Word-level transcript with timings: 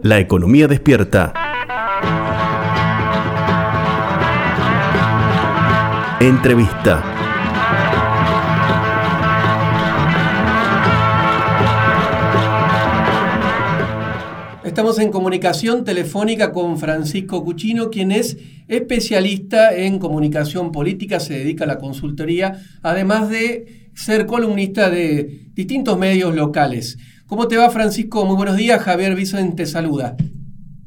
La 0.00 0.20
economía 0.20 0.68
despierta. 0.68 1.32
Entrevista. 6.20 7.02
Estamos 14.62 15.00
en 15.00 15.10
comunicación 15.10 15.84
telefónica 15.84 16.52
con 16.52 16.78
Francisco 16.78 17.44
Cuchino, 17.44 17.90
quien 17.90 18.12
es 18.12 18.38
especialista 18.68 19.74
en 19.74 19.98
comunicación 19.98 20.70
política, 20.70 21.18
se 21.18 21.34
dedica 21.34 21.64
a 21.64 21.66
la 21.66 21.78
consultoría, 21.78 22.62
además 22.82 23.30
de 23.30 23.90
ser 23.96 24.26
columnista 24.26 24.90
de 24.90 25.48
distintos 25.54 25.98
medios 25.98 26.36
locales. 26.36 26.98
¿Cómo 27.28 27.46
te 27.46 27.58
va, 27.58 27.68
Francisco? 27.68 28.24
Muy 28.24 28.36
buenos 28.36 28.56
días. 28.56 28.82
Javier 28.82 29.14
Vicente 29.14 29.56
te 29.56 29.66
saluda. 29.66 30.16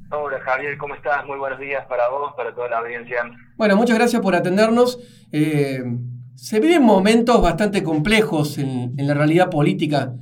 Hola, 0.10 0.40
Javier, 0.40 0.76
¿cómo 0.80 0.96
estás? 0.96 1.24
Muy 1.28 1.38
buenos 1.38 1.60
días 1.60 1.86
para 1.86 2.10
vos, 2.10 2.34
para 2.36 2.52
toda 2.56 2.68
la 2.68 2.80
audiencia. 2.80 3.18
Bueno, 3.58 3.76
muchas 3.76 3.96
gracias 3.96 4.24
por 4.24 4.34
atendernos. 4.34 4.98
Eh, 5.32 5.84
se 6.34 6.60
viven 6.60 6.82
momentos 6.82 7.40
bastante 7.44 7.84
complejos 7.84 8.58
en, 8.58 8.96
en 8.98 9.08
la 9.08 9.14
realidad 9.14 9.52
política 9.52 10.16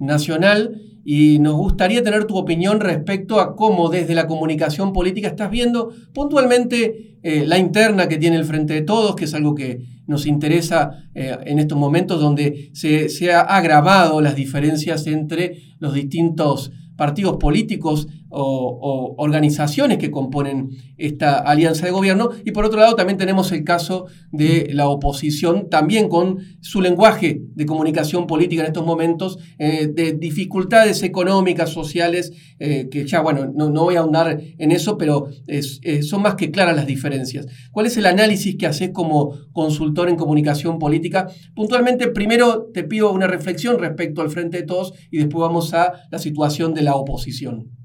nacional 0.00 0.74
y 1.04 1.38
nos 1.38 1.54
gustaría 1.54 2.02
tener 2.02 2.24
tu 2.24 2.36
opinión 2.36 2.80
respecto 2.80 3.38
a 3.38 3.54
cómo 3.54 3.90
desde 3.90 4.16
la 4.16 4.26
comunicación 4.26 4.92
política 4.92 5.28
estás 5.28 5.52
viendo 5.52 5.92
puntualmente 6.12 7.09
eh, 7.22 7.44
la 7.46 7.58
interna 7.58 8.08
que 8.08 8.16
tiene 8.16 8.36
el 8.36 8.44
Frente 8.44 8.74
de 8.74 8.82
Todos, 8.82 9.14
que 9.16 9.24
es 9.26 9.34
algo 9.34 9.54
que 9.54 9.80
nos 10.06 10.26
interesa 10.26 11.04
eh, 11.14 11.36
en 11.44 11.58
estos 11.58 11.78
momentos 11.78 12.20
donde 12.20 12.70
se, 12.72 13.08
se 13.08 13.32
ha 13.32 13.40
agravado 13.40 14.20
las 14.20 14.34
diferencias 14.34 15.06
entre 15.06 15.58
los 15.78 15.94
distintos 15.94 16.72
partidos 16.96 17.36
políticos 17.38 18.08
o, 18.30 19.14
organizaciones 19.18 19.98
que 19.98 20.10
componen 20.10 20.70
esta 20.96 21.38
alianza 21.38 21.86
de 21.86 21.92
gobierno. 21.92 22.30
Y 22.44 22.52
por 22.52 22.64
otro 22.64 22.80
lado 22.80 22.94
también 22.94 23.18
tenemos 23.18 23.52
el 23.52 23.64
caso 23.64 24.06
de 24.30 24.70
la 24.72 24.88
oposición, 24.88 25.68
también 25.68 26.08
con 26.08 26.38
su 26.60 26.80
lenguaje 26.80 27.42
de 27.54 27.66
comunicación 27.66 28.26
política 28.26 28.62
en 28.62 28.68
estos 28.68 28.86
momentos, 28.86 29.38
eh, 29.58 29.88
de 29.92 30.12
dificultades 30.12 31.02
económicas, 31.02 31.70
sociales, 31.70 32.32
eh, 32.58 32.88
que 32.90 33.06
ya, 33.06 33.20
bueno, 33.20 33.52
no, 33.54 33.70
voy 33.70 33.96
a 33.96 34.00
ahondar 34.00 34.40
en 34.58 34.72
eso, 34.72 34.96
pero 34.96 35.28
eh, 35.46 36.02
son 36.02 36.22
más 36.22 36.34
que 36.34 36.50
claras 36.50 36.76
las 36.76 36.86
diferencias. 36.86 37.46
¿Cuál 37.72 37.86
es 37.86 37.96
el 37.96 38.06
análisis 38.06 38.56
que 38.56 38.66
haces 38.66 38.90
como 38.90 39.34
consultor 39.52 40.08
en 40.08 40.16
comunicación 40.16 40.78
política? 40.78 41.28
Puntualmente, 41.54 42.08
primero 42.08 42.70
te 42.72 42.84
pido 42.84 43.12
una 43.12 43.26
reflexión 43.26 43.78
respecto 43.78 44.22
al 44.22 44.30
Frente 44.30 44.58
de 44.58 44.62
Todos 44.64 44.92
y 45.10 45.18
después 45.18 45.40
vamos 45.40 45.74
a 45.74 45.92
la 46.10 46.18
situación 46.18 46.74
de 46.74 46.82
la 46.82 46.94
oposición? 46.94 47.79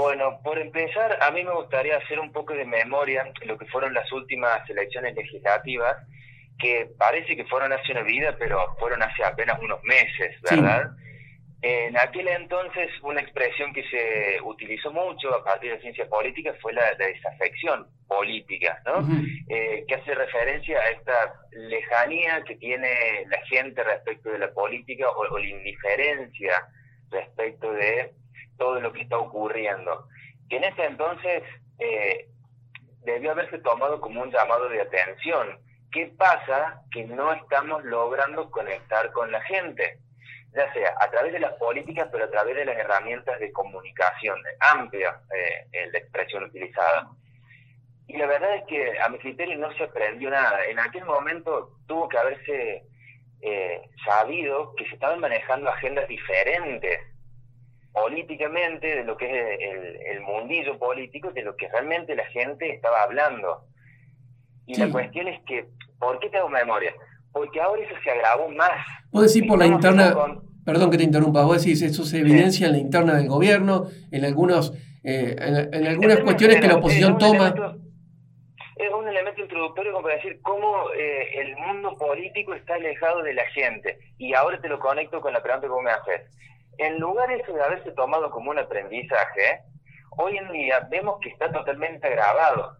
Bueno, 0.00 0.40
por 0.42 0.58
empezar, 0.58 1.18
a 1.20 1.30
mí 1.30 1.44
me 1.44 1.52
gustaría 1.52 1.98
hacer 1.98 2.18
un 2.18 2.32
poco 2.32 2.54
de 2.54 2.64
memoria 2.64 3.22
en 3.22 3.48
lo 3.48 3.58
que 3.58 3.66
fueron 3.66 3.92
las 3.92 4.10
últimas 4.12 4.68
elecciones 4.70 5.14
legislativas, 5.14 5.96
que 6.58 6.90
parece 6.96 7.36
que 7.36 7.44
fueron 7.44 7.70
hace 7.72 7.92
una 7.92 8.02
vida, 8.02 8.34
pero 8.38 8.74
fueron 8.78 9.02
hace 9.02 9.22
apenas 9.22 9.60
unos 9.60 9.82
meses, 9.84 10.40
¿verdad? 10.50 10.90
En 11.60 11.98
aquel 11.98 12.28
entonces, 12.28 12.88
una 13.02 13.20
expresión 13.20 13.74
que 13.74 13.84
se 13.90 14.40
utilizó 14.42 14.90
mucho 14.90 15.34
a 15.34 15.44
partir 15.44 15.72
de 15.72 15.80
ciencia 15.82 16.08
política 16.08 16.54
fue 16.62 16.72
la, 16.72 16.94
desafección 16.94 17.86
política, 18.08 18.80
¿no? 18.86 19.06
Eh, 19.48 19.84
que 19.86 19.94
hace 19.96 20.14
referencia 20.14 20.80
a 20.80 20.90
esta 20.92 21.34
lejanía 21.52 22.42
que 22.44 22.56
tiene 22.56 23.26
la 23.26 23.44
gente 23.44 23.84
respecto 23.84 24.30
de 24.30 24.38
la 24.38 24.50
política 24.52 25.10
o 25.10 25.38
la 25.38 25.46
indiferencia 25.46 26.54
respecto 27.10 27.70
de 27.72 28.14
todo 28.60 28.78
lo 28.78 28.92
que 28.92 29.00
está 29.00 29.18
ocurriendo. 29.18 30.06
Que 30.48 30.58
en 30.58 30.64
ese 30.64 30.84
entonces 30.84 31.42
eh, 31.78 32.28
debió 33.02 33.32
haberse 33.32 33.58
tomado 33.58 34.00
como 34.00 34.22
un 34.22 34.30
llamado 34.30 34.68
de 34.68 34.82
atención. 34.82 35.58
¿Qué 35.90 36.12
pasa 36.16 36.82
que 36.92 37.04
no 37.06 37.32
estamos 37.32 37.82
logrando 37.84 38.50
conectar 38.50 39.10
con 39.12 39.32
la 39.32 39.40
gente? 39.42 39.98
Ya 40.52 40.72
sea 40.74 40.94
a 41.00 41.10
través 41.10 41.32
de 41.32 41.40
las 41.40 41.54
políticas, 41.54 42.08
pero 42.12 42.24
a 42.26 42.30
través 42.30 42.54
de 42.54 42.66
las 42.66 42.76
herramientas 42.76 43.40
de 43.40 43.50
comunicación, 43.50 44.38
amplia 44.74 45.18
eh, 45.34 45.88
la 45.90 45.98
expresión 45.98 46.44
utilizada. 46.44 47.08
Y 48.08 48.16
la 48.18 48.26
verdad 48.26 48.56
es 48.56 48.64
que 48.64 49.00
a 49.00 49.08
mi 49.08 49.18
criterio 49.18 49.56
no 49.56 49.72
se 49.72 49.84
aprendió 49.84 50.28
nada. 50.30 50.66
En 50.66 50.78
aquel 50.78 51.04
momento 51.04 51.78
tuvo 51.86 52.08
que 52.08 52.18
haberse 52.18 52.82
eh, 53.40 53.82
sabido 54.04 54.74
que 54.74 54.84
se 54.86 54.94
estaban 54.94 55.20
manejando 55.20 55.70
agendas 55.70 56.06
diferentes 56.08 57.09
políticamente 57.92 58.86
de 58.86 59.04
lo 59.04 59.16
que 59.16 59.26
es 59.26 60.16
el, 60.16 60.20
mundillo 60.20 60.78
político, 60.78 61.32
de 61.32 61.42
lo 61.42 61.56
que 61.56 61.68
realmente 61.68 62.14
la 62.14 62.26
gente 62.26 62.72
estaba 62.72 63.02
hablando. 63.02 63.64
Y 64.66 64.76
la 64.76 64.90
cuestión 64.90 65.26
es 65.28 65.40
que, 65.44 65.66
¿por 65.98 66.18
qué 66.20 66.28
tengo 66.28 66.48
memoria? 66.48 66.94
Porque 67.32 67.60
ahora 67.60 67.82
eso 67.82 67.94
se 68.04 68.10
agravó 68.10 68.48
más. 68.50 68.86
Vos 69.10 69.32
decís 69.32 69.48
por 69.48 69.58
la 69.58 69.66
interna, 69.66 70.14
perdón 70.64 70.90
que 70.90 70.98
te 70.98 71.04
interrumpa, 71.04 71.44
vos 71.44 71.62
decís, 71.62 71.82
eso 71.82 72.04
se 72.04 72.20
evidencia 72.20 72.66
en 72.66 72.72
la 72.72 72.78
interna 72.78 73.14
del 73.14 73.28
gobierno, 73.28 73.86
en 74.12 74.24
algunos 74.24 74.72
eh, 75.02 75.34
en, 75.72 75.86
algunas 75.86 76.20
cuestiones 76.20 76.60
que 76.60 76.68
la 76.68 76.76
oposición 76.76 77.16
toma 77.18 77.54
es 78.80 78.90
un 78.94 79.06
elemento 79.06 79.42
introductorio 79.42 79.92
como 79.92 80.04
para 80.04 80.16
decir 80.16 80.40
cómo 80.40 80.90
eh, 80.96 81.40
el 81.40 81.54
mundo 81.56 81.96
político 81.98 82.54
está 82.54 82.74
alejado 82.74 83.22
de 83.22 83.34
la 83.34 83.44
gente. 83.50 83.98
Y 84.16 84.32
ahora 84.32 84.58
te 84.58 84.68
lo 84.68 84.78
conecto 84.78 85.20
con 85.20 85.34
la 85.34 85.42
pregunta 85.42 85.66
que 85.66 85.72
vos 85.72 85.82
me 85.82 85.90
haces. 85.90 86.22
En 86.80 86.98
lugar 86.98 87.28
de 87.28 87.36
eso 87.36 87.52
de 87.52 87.62
haberse 87.62 87.92
tomado 87.92 88.30
como 88.30 88.50
un 88.50 88.58
aprendizaje, 88.58 89.60
hoy 90.16 90.38
en 90.38 90.50
día 90.50 90.80
vemos 90.90 91.20
que 91.20 91.28
está 91.28 91.52
totalmente 91.52 92.06
agravado. 92.06 92.74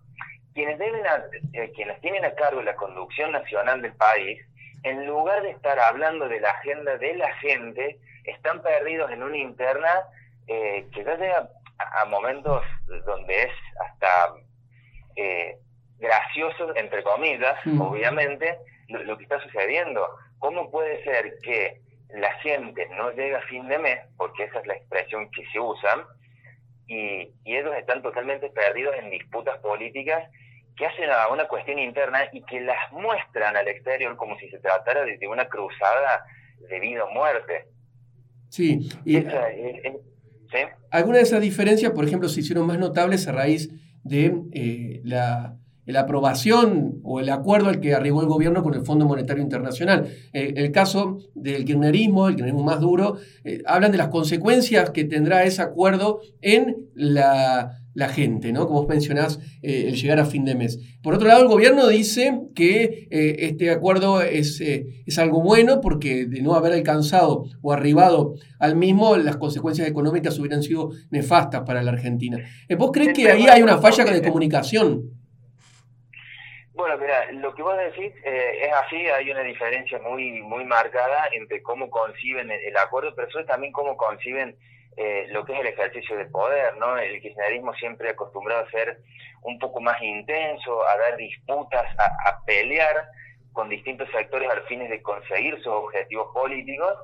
Quienes, 0.54 0.78
deben 0.78 1.04
eh, 1.52 1.70
quienes 1.76 2.00
tienen 2.00 2.24
a 2.24 2.34
cargo 2.34 2.62
la 2.62 2.76
conducción 2.76 3.30
nacional 3.30 3.82
del 3.82 3.92
país, 3.96 4.40
en 4.84 5.06
lugar 5.06 5.42
de 5.42 5.50
estar 5.50 5.78
hablando 5.78 6.30
de 6.30 6.40
la 6.40 6.48
agenda 6.48 6.96
de 6.96 7.14
la 7.14 7.30
gente, 7.40 7.98
están 8.24 8.62
perdidos 8.62 9.10
en 9.10 9.22
una 9.22 9.36
interna 9.36 9.92
eh, 10.46 10.86
que 10.94 11.04
ya 11.04 11.16
llega 11.16 11.50
a, 11.76 12.04
momentos 12.06 12.64
donde 13.04 13.42
es 13.42 13.52
hasta 13.84 14.32
eh, 15.16 15.58
gracioso, 15.98 16.74
entre 16.74 17.02
comillas, 17.02 17.58
obviamente, 17.78 18.56
lo, 18.88 19.18
que 19.18 19.24
está 19.24 19.38
sucediendo. 19.42 20.08
¿Cómo 20.38 20.70
puede 20.70 21.04
ser 21.04 21.34
que 21.42 21.82
la 22.14 22.32
gente 22.40 22.88
no 22.96 23.10
llega 23.12 23.38
a 23.38 23.42
fin 23.42 23.68
de 23.68 23.78
mes, 23.78 23.98
porque 24.16 24.44
esa 24.44 24.60
es 24.60 24.66
la 24.66 24.74
expresión 24.74 25.30
que 25.30 25.44
se 25.52 25.60
usa, 25.60 26.06
y, 26.86 27.32
ellos 27.44 27.72
están 27.78 28.02
totalmente 28.02 28.50
perdidos 28.50 28.94
en 28.98 29.10
disputas 29.10 29.58
políticas 29.58 30.28
que 30.76 30.86
hacen 30.86 31.10
a 31.10 31.28
una 31.28 31.46
cuestión 31.46 31.78
interna 31.78 32.20
y 32.32 32.42
que 32.42 32.60
las 32.60 32.90
muestran 32.92 33.56
al 33.56 33.68
exterior 33.68 34.16
como 34.16 34.36
si 34.38 34.48
se 34.48 34.58
tratara 34.58 35.04
de, 35.04 35.28
una 35.28 35.48
cruzada 35.48 36.24
de 36.68 36.80
vida 36.80 37.04
o 37.04 37.10
muerte. 37.10 37.66
Sí, 38.48 38.88
y 39.04 39.18
algunas 40.90 41.18
de 41.18 41.22
esas 41.22 41.40
diferencias, 41.40 41.92
por 41.92 42.04
ejemplo, 42.04 42.28
se 42.28 42.40
hicieron 42.40 42.66
más 42.66 42.78
notables 42.78 43.28
a 43.28 43.32
raíz 43.32 43.70
de 44.02 44.32
eh, 44.52 45.00
la 45.04 45.56
la 45.86 46.00
aprobación 46.00 47.00
o 47.02 47.20
el 47.20 47.28
acuerdo 47.30 47.68
al 47.68 47.80
que 47.80 47.94
arribó 47.94 48.20
el 48.20 48.28
gobierno 48.28 48.62
con 48.62 48.74
el 48.74 48.82
Fondo 48.82 49.06
Monetario 49.06 49.42
Internacional. 49.42 50.08
Eh, 50.32 50.54
el 50.56 50.70
caso 50.72 51.18
del 51.34 51.64
kirchnerismo, 51.64 52.28
el 52.28 52.34
kirchnerismo 52.34 52.64
más 52.64 52.80
duro, 52.80 53.16
eh, 53.44 53.62
hablan 53.66 53.92
de 53.92 53.98
las 53.98 54.08
consecuencias 54.08 54.90
que 54.90 55.04
tendrá 55.04 55.44
ese 55.44 55.62
acuerdo 55.62 56.20
en 56.40 56.76
la, 56.94 57.76
gente, 58.14 58.50
¿no? 58.50 58.66
Como 58.66 58.80
vos 58.80 58.88
mencionás, 58.88 59.40
eh, 59.60 59.84
el 59.88 59.94
llegar 59.94 60.20
a 60.20 60.24
fin 60.24 60.46
de 60.46 60.54
mes. 60.54 60.78
Por 61.02 61.12
otro 61.12 61.28
lado, 61.28 61.42
el 61.42 61.48
gobierno 61.48 61.86
dice 61.86 62.40
que 62.54 63.08
este 63.10 63.70
acuerdo 63.70 64.22
es, 64.22 64.58
es 64.62 65.18
algo 65.18 65.42
bueno 65.42 65.82
porque 65.82 66.24
de 66.24 66.40
no 66.40 66.54
haber 66.54 66.72
alcanzado 66.72 67.44
o 67.60 67.72
arribado 67.72 68.36
al 68.58 68.74
mismo, 68.74 69.18
las 69.18 69.36
consecuencias 69.36 69.86
económicas 69.86 70.38
hubieran 70.38 70.62
sido 70.62 70.92
nefastas 71.10 71.62
para 71.66 71.82
la 71.82 71.90
Argentina. 71.90 72.38
¿Vos 72.78 72.90
crees 72.90 73.12
que 73.12 73.30
ahí 73.30 73.46
hay 73.48 73.60
una 73.60 73.76
falla 73.76 74.04
de 74.06 74.22
comunicación? 74.22 75.19
Bueno, 76.80 76.96
mira, 76.96 77.30
lo 77.32 77.54
que 77.54 77.62
vos 77.62 77.76
decís 77.76 78.10
eh, 78.24 78.60
es 78.62 78.72
así, 78.72 78.96
hay 78.96 79.30
una 79.30 79.42
diferencia 79.42 79.98
muy 79.98 80.40
muy 80.40 80.64
marcada 80.64 81.28
entre 81.30 81.62
cómo 81.62 81.90
conciben 81.90 82.50
el, 82.50 82.74
acuerdo, 82.78 83.14
pero 83.14 83.28
eso 83.28 83.44
también 83.44 83.70
cómo 83.70 83.98
conciben 83.98 84.56
eh, 84.96 85.26
lo 85.28 85.44
que 85.44 85.52
es 85.52 85.60
el 85.60 85.66
ejercicio 85.66 86.16
del 86.16 86.30
poder, 86.30 86.78
¿no? 86.78 86.96
El 86.96 87.20
kirchnerismo 87.20 87.74
siempre 87.74 88.08
acostumbrado 88.08 88.64
a 88.64 88.70
ser 88.70 88.98
un 89.42 89.58
poco 89.58 89.82
más 89.82 90.00
intenso, 90.00 90.82
a 90.88 90.96
dar 90.96 91.18
disputas, 91.18 91.84
a, 91.98 92.42
pelear 92.46 93.10
con 93.52 93.68
distintos 93.68 94.08
sectores 94.10 94.48
al 94.48 94.62
fines 94.62 94.88
de 94.88 95.02
conseguir 95.02 95.56
sus 95.56 95.66
objetivos 95.66 96.32
políticos, 96.32 96.96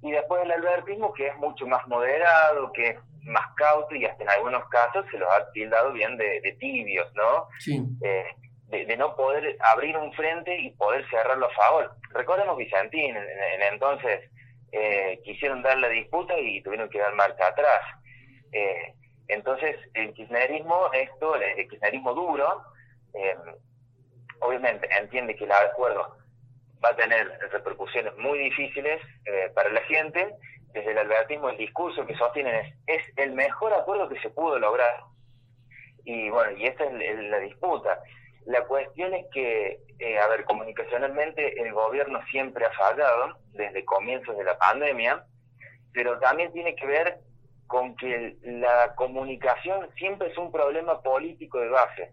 y 0.00 0.12
después 0.12 0.42
el 0.44 0.52
albertismo 0.52 1.12
que 1.12 1.26
es 1.26 1.36
mucho 1.36 1.66
más 1.66 1.86
moderado, 1.88 2.72
que 2.72 2.88
es 2.88 2.96
más 3.24 3.54
cauto 3.54 3.94
y 3.94 4.06
hasta 4.06 4.22
en 4.22 4.30
algunos 4.30 4.66
casos 4.70 5.04
se 5.10 5.18
los 5.18 5.28
ha 5.28 5.52
tildado 5.52 5.92
bien 5.92 6.16
de, 6.16 6.56
tibios, 6.58 7.12
¿no? 7.14 7.48
Sí. 7.58 7.82
Eh, 8.02 8.24
de, 8.70 8.96
no 8.96 9.16
poder 9.16 9.56
abrir 9.60 9.96
un 9.96 10.12
frente 10.12 10.56
y 10.56 10.70
poder 10.70 11.04
cerrarlo 11.10 11.46
a 11.46 11.54
favor. 11.54 11.90
Recordemos 12.10 12.56
Vicentín, 12.56 13.16
en, 13.16 13.62
entonces 13.72 14.30
eh, 14.72 15.20
quisieron 15.24 15.62
dar 15.62 15.76
la 15.78 15.88
disputa 15.88 16.38
y 16.38 16.62
tuvieron 16.62 16.88
que 16.88 17.00
dar 17.00 17.14
marcha 17.14 17.48
atrás. 17.48 17.80
Eh, 18.52 18.94
entonces, 19.28 19.76
el 19.94 20.12
kirchnerismo, 20.12 20.92
esto, 20.92 21.36
el 21.36 21.68
kirchnerismo 21.68 22.14
duro, 22.14 22.64
eh, 23.14 23.36
obviamente 24.40 24.88
entiende 24.98 25.36
que 25.36 25.44
el 25.44 25.52
acuerdo 25.52 26.16
va 26.84 26.90
a 26.90 26.96
tener 26.96 27.28
repercusiones 27.52 28.16
muy 28.16 28.38
difíciles 28.38 29.00
eh, 29.26 29.50
para 29.54 29.70
la 29.70 29.80
gente. 29.82 30.34
Desde 30.72 30.92
el 30.92 30.98
albertismo, 30.98 31.50
el 31.50 31.56
discurso 31.56 32.06
que 32.06 32.14
sostienen 32.14 32.54
es, 32.54 32.74
es 32.86 33.18
el 33.18 33.32
mejor 33.32 33.72
acuerdo 33.72 34.08
que 34.08 34.20
se 34.20 34.30
pudo 34.30 34.58
lograr. 34.58 35.02
Y 36.04 36.30
bueno, 36.30 36.56
y 36.56 36.66
esta 36.66 36.84
es 36.84 37.18
la 37.18 37.38
disputa. 37.38 38.00
La 38.50 38.64
cuestión 38.64 39.14
es 39.14 39.26
que, 39.32 39.78
eh, 40.00 40.18
a 40.18 40.26
ver, 40.26 40.44
comunicacionalmente 40.44 41.62
el 41.62 41.72
gobierno 41.72 42.20
siempre 42.32 42.66
ha 42.66 42.72
fallado 42.72 43.38
desde 43.52 43.84
comienzos 43.84 44.36
de 44.36 44.42
la 44.42 44.58
pandemia, 44.58 45.24
pero 45.92 46.18
también 46.18 46.52
tiene 46.52 46.74
que 46.74 46.84
ver 46.84 47.18
con 47.68 47.94
que 47.94 48.34
la 48.42 48.92
comunicación 48.96 49.88
siempre 49.94 50.32
es 50.32 50.36
un 50.36 50.50
problema 50.50 51.00
político 51.00 51.60
de 51.60 51.68
base. 51.68 52.12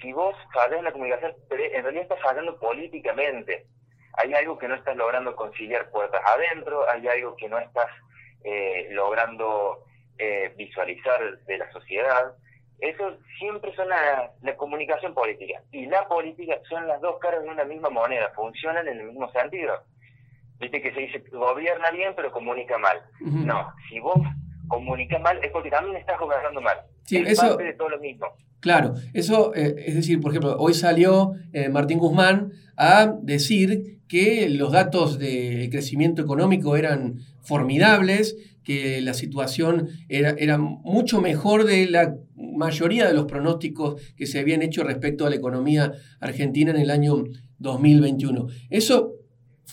Si 0.00 0.10
vos 0.10 0.34
fallas 0.54 0.78
en 0.78 0.84
la 0.84 0.92
comunicación, 0.92 1.34
en 1.50 1.82
realidad 1.82 2.04
estás 2.04 2.22
fallando 2.22 2.58
políticamente. 2.58 3.66
Hay 4.14 4.32
algo 4.32 4.56
que 4.56 4.68
no 4.68 4.74
estás 4.74 4.96
logrando 4.96 5.36
conciliar 5.36 5.90
puertas 5.90 6.22
adentro, 6.24 6.88
hay 6.88 7.06
algo 7.08 7.36
que 7.36 7.50
no 7.50 7.58
estás 7.58 7.90
eh, 8.42 8.88
logrando 8.92 9.84
eh, 10.16 10.50
visualizar 10.56 11.40
de 11.40 11.58
la 11.58 11.70
sociedad. 11.72 12.32
Eso 12.78 13.16
siempre 13.38 13.74
son 13.74 13.88
la, 13.88 14.32
comunicación 14.56 15.14
política. 15.14 15.60
Y 15.72 15.86
la 15.86 16.06
política 16.06 16.56
son 16.68 16.86
las 16.86 17.00
dos 17.00 17.18
caras 17.18 17.42
de 17.42 17.48
una 17.48 17.64
misma 17.64 17.90
moneda, 17.90 18.30
funcionan 18.34 18.86
en 18.88 19.00
el 19.00 19.06
mismo 19.08 19.30
sentido. 19.32 19.82
Viste 20.60 20.82
que 20.82 20.92
se 20.92 21.00
dice 21.00 21.24
gobierna 21.30 21.90
bien 21.90 22.14
pero 22.16 22.32
comunica 22.32 22.78
mal. 22.78 23.00
No, 23.20 23.72
si 23.88 24.00
vos 24.00 24.18
comunica 24.68 25.18
mal 25.18 25.38
es 25.42 25.50
porque 25.50 25.70
también 25.70 25.96
estás 25.96 26.18
gobernando 26.18 26.60
mal. 26.60 26.76
Sí, 27.04 27.16
es 27.16 27.32
eso, 27.32 27.48
parte 27.48 27.64
de 27.64 27.74
todo 27.74 27.88
lo 27.88 27.98
mismo. 27.98 28.26
Claro, 28.60 28.94
eso, 29.14 29.54
eh, 29.54 29.74
es 29.86 29.94
decir, 29.94 30.20
por 30.20 30.32
ejemplo, 30.32 30.56
hoy 30.58 30.74
salió 30.74 31.32
eh, 31.52 31.68
Martín 31.68 31.98
Guzmán 31.98 32.52
a 32.76 33.14
decir 33.22 33.98
que 34.08 34.48
los 34.48 34.72
datos 34.72 35.18
de 35.18 35.68
crecimiento 35.70 36.22
económico 36.22 36.76
eran 36.76 37.18
formidables, 37.40 38.36
que 38.64 39.00
la 39.00 39.14
situación 39.14 39.88
era, 40.08 40.30
era 40.38 40.58
mucho 40.58 41.20
mejor 41.20 41.64
de 41.64 41.86
la 41.86 42.16
mayoría 42.36 43.06
de 43.06 43.14
los 43.14 43.26
pronósticos 43.26 44.02
que 44.16 44.26
se 44.26 44.40
habían 44.40 44.62
hecho 44.62 44.82
respecto 44.84 45.24
a 45.24 45.30
la 45.30 45.36
economía 45.36 45.92
argentina 46.20 46.70
en 46.70 46.78
el 46.78 46.90
año 46.90 47.24
2021. 47.58 48.48
Eso 48.70 49.17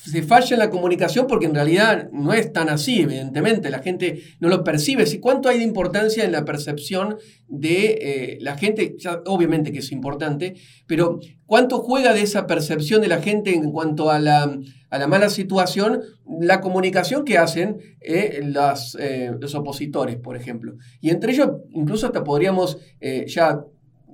se 0.03 0.21
falla 0.21 0.55
en 0.55 0.59
la 0.59 0.69
comunicación 0.69 1.25
porque 1.27 1.47
en 1.47 1.55
realidad 1.55 2.09
no 2.11 2.33
es 2.33 2.53
tan 2.53 2.69
así, 2.69 3.01
evidentemente, 3.01 3.69
la 3.69 3.79
gente 3.79 4.21
no 4.39 4.49
lo 4.49 4.63
percibe. 4.63 5.05
¿Sí? 5.05 5.19
¿Cuánto 5.19 5.49
hay 5.49 5.57
de 5.57 5.63
importancia 5.63 6.23
en 6.23 6.31
la 6.31 6.45
percepción 6.45 7.17
de 7.47 7.97
eh, 8.01 8.37
la 8.41 8.57
gente? 8.57 8.97
obviamente 9.25 9.71
que 9.71 9.79
es 9.79 9.91
importante, 9.91 10.55
pero 10.85 11.19
¿cuánto 11.45 11.79
juega 11.79 12.13
de 12.13 12.21
esa 12.21 12.45
percepción 12.45 13.01
de 13.01 13.07
la 13.07 13.21
gente 13.21 13.55
en 13.55 13.71
cuanto 13.71 14.11
a 14.11 14.19
la, 14.19 14.59
a 14.89 14.97
la 14.99 15.07
mala 15.07 15.29
situación 15.29 16.01
la 16.39 16.61
comunicación 16.61 17.25
que 17.25 17.37
hacen 17.37 17.77
eh, 18.01 18.41
eh, 18.99 19.31
los 19.39 19.55
opositores, 19.55 20.17
por 20.17 20.35
ejemplo? 20.35 20.75
Y 21.01 21.09
entre 21.09 21.31
ellos, 21.33 21.49
incluso 21.71 22.05
hasta 22.05 22.23
podríamos 22.23 22.77
ya 23.27 23.61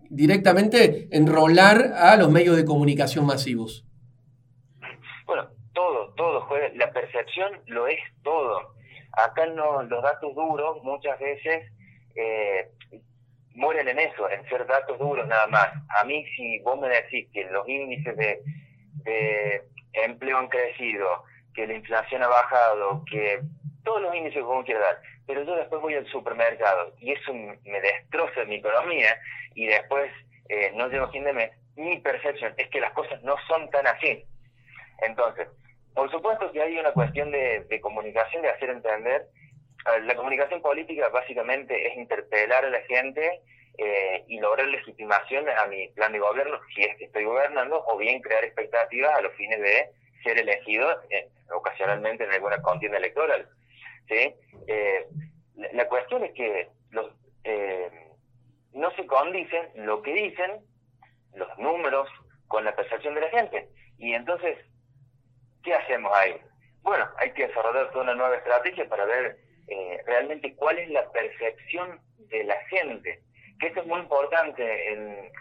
directamente 0.10 1.08
enrolar 1.12 1.94
a 1.98 2.16
los 2.18 2.32
medios 2.32 2.56
de 2.56 2.66
comunicación 2.66 3.26
masivos 3.26 3.86
todo 6.22 6.42
juega, 6.42 6.70
la 6.76 6.92
percepción 6.92 7.60
lo 7.66 7.88
es 7.88 8.00
todo. 8.22 8.76
Acá 9.14 9.48
no, 9.48 9.82
los 9.82 10.04
datos 10.04 10.36
duros 10.36 10.84
muchas 10.84 11.20
veces 11.20 11.74
eh, 12.16 12.70
mueren 13.56 13.88
en 13.88 13.98
eso, 13.98 14.30
en 14.30 14.48
ser 14.48 14.68
datos 14.68 15.00
duros 15.00 15.28
nada 15.28 15.48
más. 15.48 15.70
A 16.00 16.04
mí 16.04 16.24
si 16.36 16.60
vos 16.60 16.80
me 16.80 16.90
decís 16.90 17.28
que 17.34 17.46
los 17.46 17.68
índices 17.68 18.16
de, 18.16 19.64
empleo 19.94 20.38
han 20.38 20.48
crecido, 20.48 21.24
que 21.56 21.66
la 21.66 21.74
inflación 21.74 22.22
ha 22.22 22.28
bajado, 22.28 23.04
que 23.10 23.42
todos 23.84 24.04
los 24.04 24.14
índices 24.14 24.38
que 24.38 24.44
vos 24.44 24.64
quieras 24.64 24.84
dar, 24.84 25.02
pero 25.26 25.42
yo 25.42 25.56
después 25.56 25.82
voy 25.82 25.96
al 25.96 26.06
supermercado 26.06 26.94
y 27.00 27.14
eso 27.14 27.34
me 27.34 27.82
destroza 27.82 28.46
mi 28.46 28.58
economía 28.58 29.18
y 29.56 29.66
después 29.66 30.12
eh, 30.50 30.72
no 30.76 30.88
llego 30.88 31.06
a 31.06 31.12
fin 31.12 31.24
de 31.24 31.34
mes, 31.34 31.52
mi 31.76 31.98
percepción 31.98 32.54
es 32.58 32.70
que 32.70 32.80
las 32.80 32.94
cosas 32.94 33.24
no 33.24 33.36
son 33.48 33.72
tan 33.72 33.88
así. 33.88 34.24
Entonces, 35.02 35.48
por 35.94 36.10
supuesto 36.10 36.52
que 36.52 36.62
hay 36.62 36.78
una 36.78 36.94
cuestión 36.94 37.32
de, 37.32 37.80
comunicación, 37.82 38.42
de 38.42 38.50
hacer 38.50 38.70
entender. 38.70 39.28
La 40.04 40.16
comunicación 40.16 40.62
política 40.62 41.10
básicamente 41.10 41.88
es 41.88 41.98
interpelar 41.98 42.66
a 42.66 42.70
la 42.70 42.82
gente 42.82 43.42
eh, 43.78 44.24
y 44.28 44.40
lograr 44.40 44.68
legitimación 44.68 45.46
a 45.50 45.66
mi 45.68 45.88
plan 45.90 46.12
de 46.12 46.20
gobierno, 46.20 46.60
si 46.74 46.84
es 46.84 46.96
que 46.98 47.06
estoy 47.06 47.24
gobernando, 47.26 47.84
o 47.88 47.98
bien 47.98 48.22
crear 48.22 48.44
expectativas 48.44 49.18
a 49.18 49.22
los 49.22 49.34
fines 49.34 49.60
de 49.60 49.90
ser 50.24 50.38
elegido 50.38 50.88
eh, 51.10 51.28
ocasionalmente 51.54 52.24
en 52.24 52.32
alguna 52.32 52.62
contienda 52.62 52.98
electoral. 52.98 53.50
¿sí? 54.08 54.34
Eh, 54.68 55.08
la, 55.74 55.88
cuestión 55.88 56.24
es 56.24 56.32
que 56.34 56.70
los, 56.92 57.12
no 58.74 58.92
se 58.92 59.06
condicen 59.08 59.70
lo 59.76 60.02
que 60.02 60.14
dicen, 60.14 60.62
los 61.36 61.58
números, 61.58 62.08
con 62.48 62.64
la 62.64 62.76
percepción 62.76 63.16
de 63.16 63.22
la 63.22 63.30
gente. 63.30 63.70
Y 63.98 64.14
entonces 64.14 64.58
¿Qué 65.64 65.74
hacemos 65.74 66.12
ahí? 66.16 66.36
Bueno, 66.82 67.08
hay 67.18 67.32
que 67.34 67.48
desarrollar 67.48 67.92
toda 67.92 68.04
una 68.04 68.16
nueva 68.16 68.36
estrategia 68.36 68.88
para 68.90 69.06
ver 69.06 69.38
eh, 69.68 70.02
realmente 70.06 70.56
cuál 70.56 70.80
es 70.80 70.90
la 70.90 71.10
percepción 71.12 72.00
de 72.18 72.44
la 72.44 72.56
gente, 72.66 73.22
que 73.60 73.68
esto 73.68 73.82
es 73.82 73.88
muy 73.88 74.00
importante 74.00 74.94
en, 74.94 75.32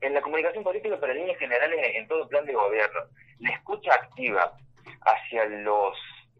en 0.00 0.14
la 0.14 0.20
comunicación 0.20 0.64
política, 0.64 0.96
pero 1.00 1.12
en 1.12 1.18
líneas 1.18 1.38
generales 1.38 1.78
en 1.94 2.08
todo 2.08 2.28
plan 2.28 2.44
de 2.44 2.52
gobierno. 2.52 3.00
La 3.38 3.50
escucha 3.50 3.94
activa 3.94 4.52
hacia 5.02 5.44
los 5.46 5.96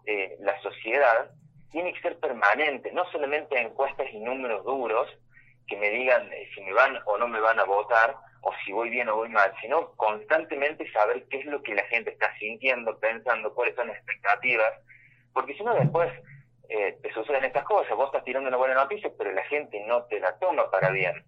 eh, 0.06 0.36
la 0.40 0.60
sociedad 0.60 1.30
tiene 1.70 1.92
que 1.94 2.00
ser 2.00 2.18
permanente, 2.18 2.92
no 2.92 3.10
solamente 3.12 3.58
encuestas 3.58 4.06
y 4.12 4.18
números 4.18 4.64
duros 4.64 5.08
que 5.66 5.76
me 5.76 5.90
digan 5.90 6.30
eh, 6.32 6.48
si 6.54 6.60
me 6.60 6.72
van 6.72 6.98
o 7.06 7.16
no 7.18 7.28
me 7.28 7.40
van 7.40 7.58
a 7.60 7.64
votar, 7.64 8.16
o 8.42 8.52
si 8.64 8.72
voy 8.72 8.90
bien 8.90 9.08
o 9.08 9.16
voy 9.16 9.28
mal, 9.28 9.52
sino 9.60 9.92
constantemente 9.92 10.90
saber 10.92 11.24
qué 11.30 11.38
es 11.38 11.46
lo 11.46 11.62
que 11.62 11.74
la 11.74 11.84
gente 11.84 12.10
está 12.10 12.36
sintiendo, 12.38 12.98
pensando, 12.98 13.54
cuáles 13.54 13.74
son 13.76 13.88
las 13.88 13.96
expectativas, 13.96 14.72
porque 15.32 15.54
si 15.54 15.62
no 15.62 15.74
después 15.74 16.12
eh, 16.68 16.98
te 17.02 17.12
suceden 17.12 17.44
estas 17.44 17.64
cosas, 17.64 17.96
vos 17.96 18.06
estás 18.06 18.24
tirando 18.24 18.48
una 18.48 18.56
buena 18.56 18.74
noticia, 18.74 19.10
pero 19.16 19.32
la 19.32 19.44
gente 19.44 19.82
no 19.86 20.04
te 20.04 20.20
la 20.20 20.36
toma 20.38 20.70
para 20.70 20.90
bien. 20.90 21.24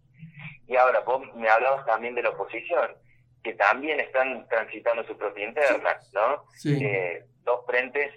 Y 0.66 0.76
ahora 0.76 1.00
vos 1.00 1.22
me 1.34 1.48
hablabas 1.48 1.86
también 1.86 2.14
de 2.14 2.22
la 2.22 2.30
oposición, 2.30 2.96
que 3.42 3.54
también 3.54 4.00
están 4.00 4.48
transitando 4.48 5.04
su 5.04 5.16
propia 5.16 5.46
interna, 5.46 5.98
¿no? 6.14 6.44
Eh, 6.64 7.24
dos 7.42 7.64
frentes 7.66 8.12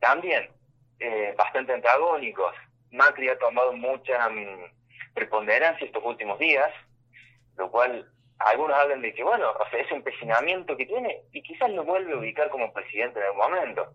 también 0.00 0.48
eh, 0.98 1.34
bastante 1.36 1.72
antagónicos. 1.74 2.54
Macri 2.90 3.28
ha 3.28 3.38
tomado 3.38 3.72
mucha 3.74 4.28
mm, 4.28 5.12
preponderancia 5.14 5.86
estos 5.86 6.02
últimos 6.04 6.38
días, 6.38 6.70
lo 7.56 7.70
cual 7.70 8.10
algunos 8.38 8.76
hablan 8.76 9.02
de 9.02 9.14
que, 9.14 9.22
bueno, 9.22 9.50
o 9.50 9.70
sea, 9.70 9.80
ese 9.80 9.94
empecinamiento 9.94 10.76
que 10.76 10.86
tiene 10.86 11.22
y 11.32 11.42
quizás 11.42 11.70
lo 11.70 11.84
vuelve 11.84 12.12
a 12.12 12.16
ubicar 12.16 12.48
como 12.50 12.72
presidente 12.72 13.20
en 13.20 13.26
algún 13.26 13.40
momento. 13.40 13.94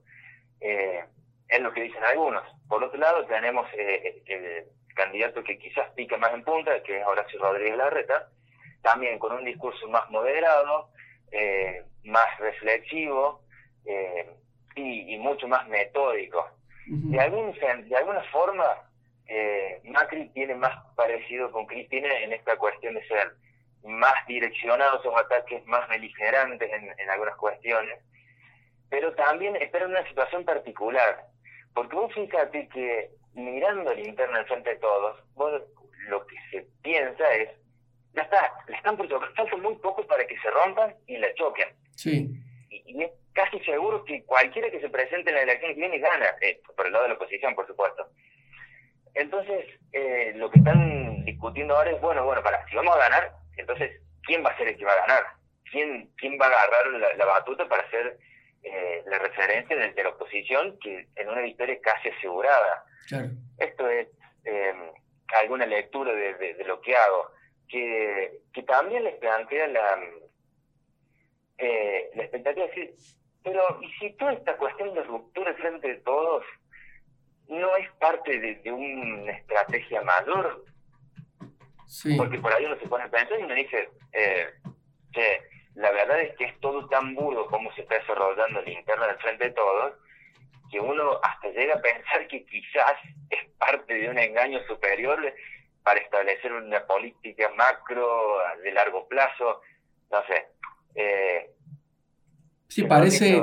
Eh, 0.61 1.03
es 1.49 1.61
lo 1.61 1.71
que 1.73 1.83
dicen 1.83 2.03
algunos. 2.03 2.43
Por 2.67 2.83
otro 2.83 2.99
lado, 2.99 3.25
tenemos 3.25 3.67
eh, 3.73 4.21
el 4.25 4.65
candidato 4.95 5.43
que 5.43 5.57
quizás 5.57 5.89
pica 5.91 6.17
más 6.17 6.33
en 6.33 6.43
punta, 6.43 6.81
que 6.83 6.99
es 6.99 7.05
Horacio 7.05 7.39
Rodríguez 7.39 7.77
Larreta, 7.77 8.29
también 8.81 9.19
con 9.19 9.33
un 9.33 9.45
discurso 9.45 9.87
más 9.87 10.09
moderado, 10.09 10.89
eh, 11.31 11.83
más 12.03 12.39
reflexivo 12.39 13.41
eh, 13.85 14.29
y, 14.75 15.17
mucho 15.17 15.47
más 15.47 15.67
metódico. 15.67 16.49
de, 16.85 17.19
algún, 17.19 17.53
de 17.53 17.95
alguna 17.95 18.23
forma, 18.31 18.83
Macri 19.83 20.29
tiene 20.29 20.55
más 20.55 20.85
parecido 20.95 21.51
con 21.51 21.65
Cristina 21.65 22.19
en 22.19 22.33
esta 22.33 22.55
cuestión 22.57 22.93
de 22.93 23.05
ser 23.07 23.33
más 23.87 24.13
direccionados 24.27 25.05
o 25.05 25.17
ataques 25.17 25.65
más 25.65 25.87
beligerantes 25.89 26.69
en, 26.71 27.09
algunas 27.09 27.35
cuestiones, 27.37 27.99
pero 28.89 29.13
también 29.15 29.55
esperan 29.57 29.91
una 29.91 30.07
situación 30.07 30.45
particular, 30.45 31.25
porque 31.73 31.95
vos 31.95 32.13
fíjate 32.13 32.67
que 32.69 33.09
mirando 33.33 33.91
el 33.91 34.07
interno 34.07 34.43
frente 34.45 34.71
de 34.71 34.75
todos, 34.77 35.23
vos 35.33 35.61
lo 36.09 36.25
que 36.25 36.35
se 36.51 36.67
piensa 36.81 37.33
es, 37.33 37.49
ya 38.13 38.23
está, 38.23 38.53
le 38.67 38.75
están 38.75 38.97
por 38.97 39.07
tocar, 39.07 39.29
muy 39.57 39.75
poco 39.75 40.05
para 40.07 40.25
que 40.25 40.37
se 40.39 40.49
rompan 40.49 40.95
y 41.05 41.17
la 41.17 41.33
choquen. 41.35 41.69
Sí. 41.95 42.29
Y, 42.69 43.03
es 43.03 43.11
casi 43.33 43.59
seguro 43.59 44.03
que 44.05 44.23
cualquiera 44.23 44.71
que 44.71 44.81
se 44.81 44.89
presente 44.89 45.29
en 45.29 45.35
la 45.35 45.43
elección 45.43 45.73
que 45.73 45.79
viene 45.79 45.99
gana, 45.99 46.25
eh, 46.41 46.59
por 46.75 46.87
el 46.87 46.91
lado 46.91 47.03
de 47.03 47.09
la 47.09 47.15
oposición, 47.15 47.53
por 47.53 47.67
supuesto. 47.67 48.09
Entonces, 49.13 49.65
eh, 49.93 50.33
lo 50.35 50.49
que 50.49 50.59
están 50.59 51.25
discutiendo 51.25 51.75
ahora 51.75 51.91
es, 51.91 52.01
bueno, 52.01 52.23
bueno, 52.25 52.41
para, 52.43 52.67
si 52.67 52.75
vamos 52.75 52.95
a 52.95 52.99
ganar, 52.99 53.31
entonces, 53.57 54.01
¿quién 54.23 54.43
va 54.45 54.51
a 54.51 54.57
ser 54.57 54.69
el 54.69 54.77
que 54.77 54.85
va 54.85 54.93
a 54.93 55.07
ganar? 55.07 55.23
¿Quién, 55.69 56.09
quién 56.17 56.37
va 56.39 56.45
a 56.45 56.49
agarrar 56.49 57.15
la, 57.17 57.25
batuta 57.25 57.67
para 57.67 57.89
ser 57.89 58.17
eh, 58.63 59.03
la 59.05 59.19
referencia 59.19 59.75
de, 59.75 60.03
la 60.03 60.09
oposición 60.09 60.77
que 60.79 61.07
en 61.15 61.29
una 61.29 61.41
victoria 61.41 61.79
casi 61.81 62.09
asegurada? 62.09 62.85
Esto 63.57 63.89
es, 63.89 64.07
em, 64.45 64.91
alguna 65.41 65.65
lectura 65.65 66.13
de, 66.13 66.63
lo 66.65 66.79
que 66.81 66.95
hago, 66.95 67.31
que, 67.67 68.39
que 68.53 68.63
también 68.63 69.03
les 69.03 69.15
plantea 69.15 69.67
la, 69.67 69.99
eh, 71.57 72.09
la 72.15 72.23
expectativa 72.23 72.65
de 72.65 72.71
decir, 72.71 72.95
pero 73.43 73.79
¿y 73.81 73.91
si 73.93 74.11
toda 74.13 74.33
esta 74.33 74.57
cuestión 74.57 74.93
de 74.93 75.03
ruptura 75.03 75.53
frente 75.55 75.87
de 75.87 75.95
todos 76.01 76.43
no 77.47 77.75
es 77.77 77.89
parte 77.93 78.39
de, 78.39 78.71
una 78.71 79.31
estrategia 79.31 80.01
mayor? 80.01 80.65
Porque 82.17 82.39
por 82.39 82.53
ahí 82.53 82.65
uno 82.65 82.77
se 82.79 82.87
pone 82.87 83.05
a 83.05 83.09
pensar 83.09 83.39
y 83.39 83.43
uno 83.43 83.53
dice, 83.53 83.89
eh, 84.13 84.47
que 85.13 85.41
la 85.75 85.91
verdad 85.91 86.21
es 86.21 86.35
que 86.35 86.45
es 86.45 86.59
todo 86.59 86.87
tan 86.89 87.15
burdo 87.15 87.47
como 87.47 87.71
se 87.73 87.81
está 87.81 87.95
desarrollando 87.95 88.61
la 88.61 88.71
interna 88.71 89.07
del 89.07 89.17
frente 89.17 89.45
de 89.45 89.51
todos, 89.51 89.93
que 90.69 90.79
uno 90.79 91.19
hasta 91.23 91.49
llega 91.49 91.75
a 91.75 91.81
pensar 91.81 92.27
que 92.27 92.45
quizás 92.45 92.97
es 93.29 93.39
parte 93.57 93.93
de 93.93 94.09
un 94.09 94.17
engaño 94.17 94.59
superior 94.67 95.19
para 95.83 95.99
establecer 95.99 96.51
una 96.51 96.85
política 96.85 97.49
macro 97.55 98.39
de 98.63 98.71
largo 98.73 99.07
plazo, 99.07 99.61
no 100.11 100.17
sé. 100.25 100.47
Eh, 100.95 101.51
sí, 102.67 102.83
parece, 102.83 103.41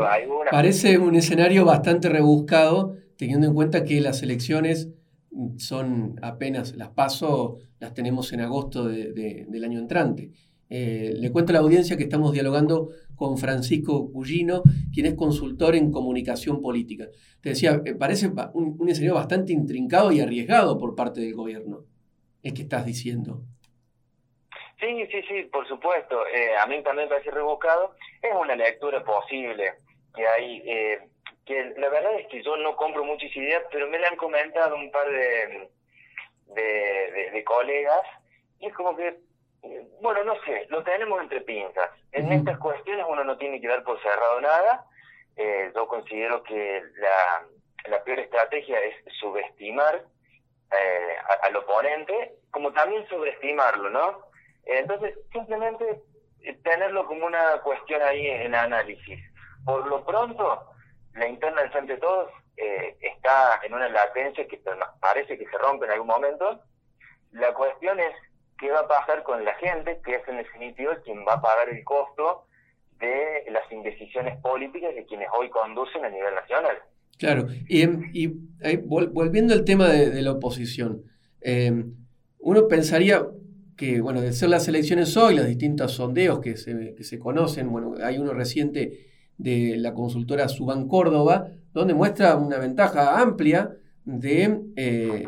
parece 0.51 0.99
un 0.99 1.15
escenario 1.15 1.65
bastante 1.65 2.09
rebuscado, 2.09 2.97
teniendo 3.17 3.47
en 3.47 3.55
cuenta 3.55 3.85
que 3.85 4.01
las 4.01 4.23
elecciones 4.23 4.89
son 5.57 6.17
apenas, 6.23 6.75
las 6.77 6.91
paso, 6.91 7.57
las 7.81 7.95
tenemos 7.95 8.33
en 8.33 8.41
agosto 8.41 8.85
del 8.87 9.65
año 9.65 9.79
entrante. 9.79 10.31
Eh, 10.71 11.13
le 11.17 11.31
cuento 11.31 11.53
a 11.53 11.55
la 11.55 11.59
audiencia 11.61 11.97
que 11.97 12.05
estamos 12.05 12.33
dialogando 12.33 12.89
con 13.17 13.39
Francisco 13.39 14.11
Cullino, 14.11 14.63
quien 14.93 15.07
es 15.07 15.15
consultor 15.15 15.75
en 15.75 15.93
comunicación 15.93 16.61
política. 16.61 17.07
Te 17.41 17.51
decía, 17.51 17.81
eh, 17.85 17.95
parece 17.95 18.31
un, 18.55 18.89
escenario 18.89 19.15
bastante 19.15 19.53
intrincado 19.53 20.11
y 20.11 20.21
arriesgado 20.21 20.79
por 20.79 20.97
parte 20.97 21.21
del 21.21 21.35
gobierno, 21.35 21.85
es 22.43 22.55
que 22.55 22.63
estás 22.63 22.87
diciendo. 22.87 23.43
Sí, 24.81 25.07
sí, 25.11 25.23
sí, 25.29 25.43
por 25.53 25.67
supuesto. 25.69 26.27
Eh, 26.27 26.57
a 26.61 26.67
mí 26.67 26.83
también 26.83 27.09
me 27.09 27.15
parece 27.15 27.31
rebuscado. 27.31 27.95
Es 28.21 28.33
una 28.39 28.57
lectura 28.57 29.05
posible 29.05 29.75
que 30.15 30.27
hay, 30.27 30.63
que 31.47 31.75
la 31.77 31.89
verdad 31.89 32.19
es 32.19 32.27
que 32.29 32.43
yo 32.43 32.57
no 32.57 32.77
compro 32.77 33.05
muchas 33.05 33.35
ideas, 33.37 33.63
pero 33.71 33.89
me 33.89 33.99
la 33.99 34.09
han 34.09 34.17
comentado 34.17 34.77
un 34.77 34.91
par 34.91 35.09
de, 35.09 35.69
de 36.55 37.45
colegas 37.45 38.03
y 38.59 38.67
es 38.67 38.75
como 38.75 38.97
que 38.97 39.19
bueno, 40.01 40.23
no 40.25 40.35
sé, 40.45 40.67
lo 40.69 40.83
tenemos 40.83 41.21
entre 41.23 41.41
pinzas. 41.41 41.91
En 42.13 42.31
estas 42.33 42.59
cuestiones 42.59 43.07
uno 43.09 43.25
no 43.25 43.37
tiene 43.39 43.61
que 43.61 43.69
dar 43.69 43.83
por 43.83 44.01
cerrado 44.03 44.41
nada. 44.41 44.85
Eh, 45.37 45.73
yo 45.75 45.87
considero 45.89 46.43
que 46.43 46.83
la, 46.97 47.47
la 47.91 48.05
peor 48.05 48.21
estrategia 48.21 48.79
es 48.81 48.95
subestimar 49.19 50.05
eh, 50.71 51.17
al 51.43 51.57
oponente, 51.57 52.35
como 52.51 52.73
también 52.73 53.07
sobreestimarlo, 53.09 53.91
¿no? 53.91 54.35
entonces, 54.67 55.15
simplemente 55.31 56.01
eh, 56.43 56.55
tenerlo 56.63 57.07
como 57.07 57.27
una 57.27 57.61
cuestión 57.63 58.01
ahí 58.03 58.27
en 58.27 58.55
análisis. 58.55 59.21
Por 59.65 59.87
lo 59.87 60.05
pronto, 60.05 60.71
la 61.15 61.29
interna 61.29 61.63
del 61.63 61.71
Frente 61.71 61.95
de 61.95 62.01
Todos 62.01 62.31
está 62.57 63.61
en 63.65 63.75
una 63.75 63.89
latencia 63.89 64.47
que 64.47 64.61
parece 65.01 65.39
que 65.39 65.47
se 65.47 65.59
rompe 65.59 65.87
en 65.87 65.93
algún 65.93 66.09
momento. 66.09 66.61
La 67.33 67.53
cuestión 67.53 67.99
es 67.99 68.13
qué 68.59 68.71
va 68.71 68.81
a 68.81 68.89
pasar 68.89 69.23
con 69.23 69.45
la 69.45 69.55
gente, 69.55 70.01
que 70.05 70.17
es 70.17 70.29
en 70.29 70.37
definitiva 70.37 70.97
quien 71.05 71.25
va 71.27 71.35
a 71.35 71.43
pagar 71.43 71.69
el 71.69 71.83
costo 71.85 72.47
de 72.99 73.51
las 73.51 73.71
indecisiones 73.73 74.41
políticas 74.41 74.95
de 74.95 75.05
quienes 75.05 75.29
hoy 75.39 75.51
conducen 75.51 76.05
a 76.05 76.11
nivel 76.11 76.35
nacional. 76.35 76.77
Claro, 77.19 77.47
y, 77.69 77.87
volviendo 78.85 79.55
al 79.55 79.65
tema 79.65 79.89
de, 79.89 80.23
la 80.23 80.33
oposición, 80.33 81.05
em, 81.41 81.95
uno 82.39 82.69
pensaría 82.69 83.27
que, 83.77 84.01
bueno, 84.01 84.21
de 84.21 84.33
ser 84.33 84.49
las 84.49 84.69
elecciones 84.69 85.17
hoy, 85.17 85.35
los 85.35 85.47
distintos 85.47 85.93
sondeos 85.93 86.41
que 86.41 86.57
se, 86.57 86.95
que 86.95 87.05
se 87.05 87.19
conocen, 87.19 87.71
bueno, 87.71 87.95
hay 88.03 88.19
uno 88.19 88.33
reciente 88.33 89.14
de 89.39 89.77
la 89.77 89.95
consultora 89.95 90.49
Suban 90.49 90.89
Córdoba, 90.89 91.49
donde 91.73 91.95
muestra 91.95 92.37
una 92.37 92.59
ventaja 92.59 93.21
amplia 93.21 93.77
de 94.05 94.61
eh, 94.77 95.27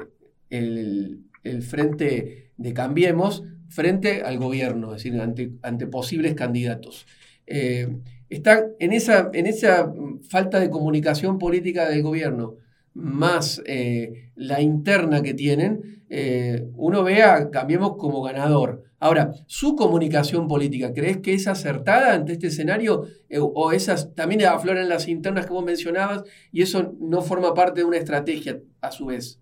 el, 0.50 1.25
el 1.42 1.62
frente 1.62 2.50
de 2.56 2.72
Cambiemos 2.72 3.44
frente 3.68 4.22
al 4.22 4.38
gobierno, 4.38 4.94
es 4.94 5.02
decir, 5.02 5.20
ante, 5.20 5.52
ante 5.62 5.86
posibles 5.86 6.34
candidatos. 6.34 7.06
Eh, 7.46 7.96
está 8.28 8.66
en 8.78 8.92
esa, 8.92 9.30
en 9.32 9.46
esa 9.46 9.92
falta 10.28 10.60
de 10.60 10.70
comunicación 10.70 11.38
política 11.38 11.88
del 11.88 12.02
gobierno, 12.02 12.54
más 12.96 13.62
eh, 13.66 14.30
la 14.34 14.60
interna 14.60 15.22
que 15.22 15.34
tienen, 15.34 16.02
eh, 16.08 16.62
uno 16.74 17.04
ve 17.04 17.22
a 17.22 17.50
Cambiemos 17.50 17.96
como 17.96 18.22
ganador. 18.22 18.82
Ahora, 18.98 19.32
su 19.46 19.76
comunicación 19.76 20.48
política, 20.48 20.92
¿crees 20.94 21.18
que 21.18 21.34
es 21.34 21.46
acertada 21.46 22.14
ante 22.14 22.32
este 22.32 22.46
escenario? 22.46 23.04
¿O 23.38 23.72
esas 23.72 24.14
también 24.14 24.44
afloran 24.46 24.88
las 24.88 25.06
internas 25.06 25.46
que 25.46 25.52
vos 25.52 25.64
mencionabas 25.64 26.24
y 26.50 26.62
eso 26.62 26.94
no 26.98 27.20
forma 27.20 27.52
parte 27.52 27.80
de 27.80 27.84
una 27.84 27.98
estrategia 27.98 28.58
a 28.80 28.90
su 28.90 29.06
vez? 29.06 29.38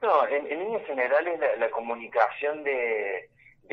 No, 0.00 0.26
en, 0.28 0.48
líneas 0.48 0.84
generales 0.86 1.38
la, 1.58 1.70
comunicación 1.70 2.64
de, 2.64 3.28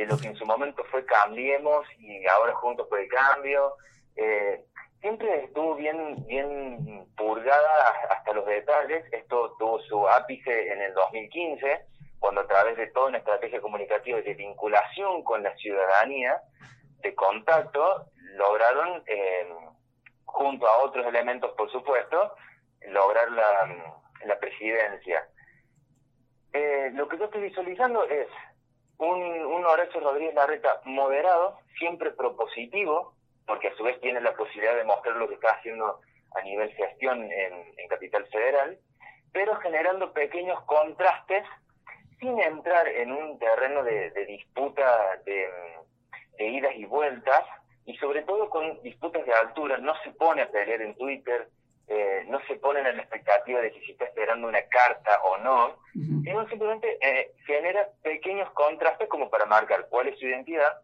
lo 0.05 0.17
que 0.17 0.27
en 0.27 0.35
su 0.35 0.45
momento 0.45 0.83
fue 0.91 1.05
Cambiemos 1.05 1.85
y 1.99 2.25
ahora 2.25 2.53
juntos 2.55 2.87
por 2.89 2.99
el 2.99 3.07
cambio, 3.07 3.73
eh, 4.17 4.65
siempre 5.01 5.45
estuvo 5.45 5.75
bien, 5.75 6.25
bien 6.27 7.07
purgada 7.17 7.89
hasta 8.09 8.33
los 8.33 8.45
detalles. 8.45 9.03
Esto 9.11 9.55
tuvo 9.59 9.79
su 9.81 10.07
ápice 10.07 10.71
en 10.71 10.81
el 10.81 10.93
2015, 10.93 11.85
cuando 12.19 12.41
a 12.41 12.47
través 12.47 12.77
de 12.77 12.87
toda 12.87 13.07
una 13.07 13.17
estrategia 13.17 13.59
comunicativa 13.59 14.21
de 14.21 14.33
vinculación 14.35 15.23
con 15.23 15.43
la 15.43 15.55
ciudadanía, 15.57 16.41
de 16.99 17.15
contacto, 17.15 18.05
lograron, 18.35 19.03
eh, 19.07 19.47
junto 20.25 20.67
a 20.67 20.83
otros 20.83 21.05
elementos, 21.07 21.51
por 21.57 21.69
supuesto, 21.71 22.35
lograr 22.87 23.31
la, 23.31 23.95
la 24.25 24.39
presidencia. 24.39 25.27
Eh, 26.53 26.91
lo 26.93 27.07
que 27.07 27.17
yo 27.17 27.25
estoy 27.25 27.41
visualizando 27.41 28.03
es 28.03 28.27
un, 28.97 29.19
un 29.19 29.65
Horacio 29.65 29.99
Rodríguez 29.99 30.35
Larreta 30.35 30.81
moderado, 30.85 31.57
siempre 31.79 32.11
propositivo, 32.11 33.15
porque 33.51 33.67
a 33.67 33.75
su 33.75 33.83
vez 33.83 33.99
tiene 33.99 34.21
la 34.21 34.33
posibilidad 34.33 34.77
de 34.77 34.85
mostrar 34.85 35.17
lo 35.17 35.27
que 35.27 35.33
está 35.33 35.49
haciendo 35.49 35.99
a 36.35 36.41
nivel 36.41 36.71
gestión 36.71 37.21
en, 37.29 37.87
Capital 37.89 38.25
Federal, 38.27 38.77
pero 39.33 39.57
generando 39.57 40.13
pequeños 40.13 40.61
contrastes 40.61 41.43
sin 42.17 42.39
entrar 42.39 42.87
en 42.87 43.11
un 43.11 43.37
terreno 43.37 43.83
de, 43.83 44.09
disputa 44.25 45.17
de, 45.25 45.49
de, 46.37 46.47
idas 46.47 46.73
y 46.77 46.85
vueltas, 46.85 47.43
y 47.85 47.97
sobre 47.97 48.21
todo 48.21 48.49
con 48.49 48.81
disputas 48.83 49.25
de 49.25 49.33
altura. 49.33 49.79
No 49.79 49.93
se 50.05 50.11
pone 50.11 50.43
a 50.43 50.49
pelear 50.49 50.81
en 50.81 50.95
Twitter, 50.95 51.49
eh, 51.89 52.23
no 52.29 52.39
se 52.47 52.55
ponen 52.55 52.87
en 52.87 52.95
la 52.95 53.01
expectativa 53.01 53.59
de 53.59 53.73
que 53.73 53.81
si 53.81 53.91
está 53.91 54.05
esperando 54.05 54.47
una 54.47 54.61
carta 54.69 55.19
o 55.23 55.39
no, 55.39 55.75
sino 55.93 56.47
simplemente 56.47 56.97
eh, 57.01 57.33
genera 57.45 57.89
pequeños 58.01 58.49
contrastes 58.51 59.09
como 59.09 59.29
para 59.29 59.45
marcar 59.45 59.89
cuál 59.89 60.07
es 60.07 60.17
su 60.17 60.25
identidad, 60.25 60.79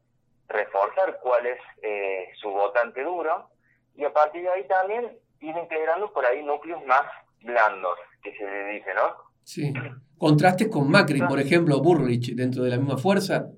reforzar 0.48 1.20
cuál 1.22 1.46
es 1.46 1.60
eh, 1.82 2.30
su 2.40 2.50
votante 2.50 3.04
duro, 3.04 3.50
y 3.96 4.06
a 4.06 4.14
partir 4.14 4.44
de 4.44 4.50
ahí 4.50 4.68
también 4.68 5.18
ir 5.40 5.56
integrando 5.56 6.12
por 6.14 6.26
ahí 6.26 6.44
núcleos 6.44 6.84
más 6.86 7.04
blandos, 7.42 7.98
que 8.24 8.36
se 8.38 8.44
le 8.44 8.74
dice, 8.74 8.94
¿no? 8.94 9.16
Sí. 9.44 9.74
Contrastes 10.18 10.68
con 10.70 10.90
Macri, 10.90 11.22
por 11.22 11.40
ejemplo, 11.40 11.82
Burrich, 11.82 12.36
dentro 12.36 12.64
de 12.64 12.72
la 12.72 12.78
misma 12.78 12.98
fuerza. 12.98 13.50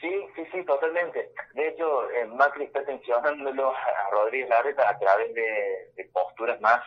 Sí, 0.00 0.12
sí, 0.34 0.42
sí, 0.52 0.64
totalmente. 0.64 1.30
De 1.54 1.68
hecho, 1.68 2.10
eh, 2.10 2.26
Macri 2.26 2.64
está 2.64 2.84
tensionándolo 2.84 3.70
a 3.70 4.10
Rodríguez 4.10 4.50
Larreta 4.50 4.90
a 4.90 4.98
través 4.98 5.32
de, 5.34 6.10
posturas 6.12 6.60
más 6.60 6.82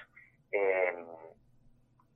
eh, 0.52 0.94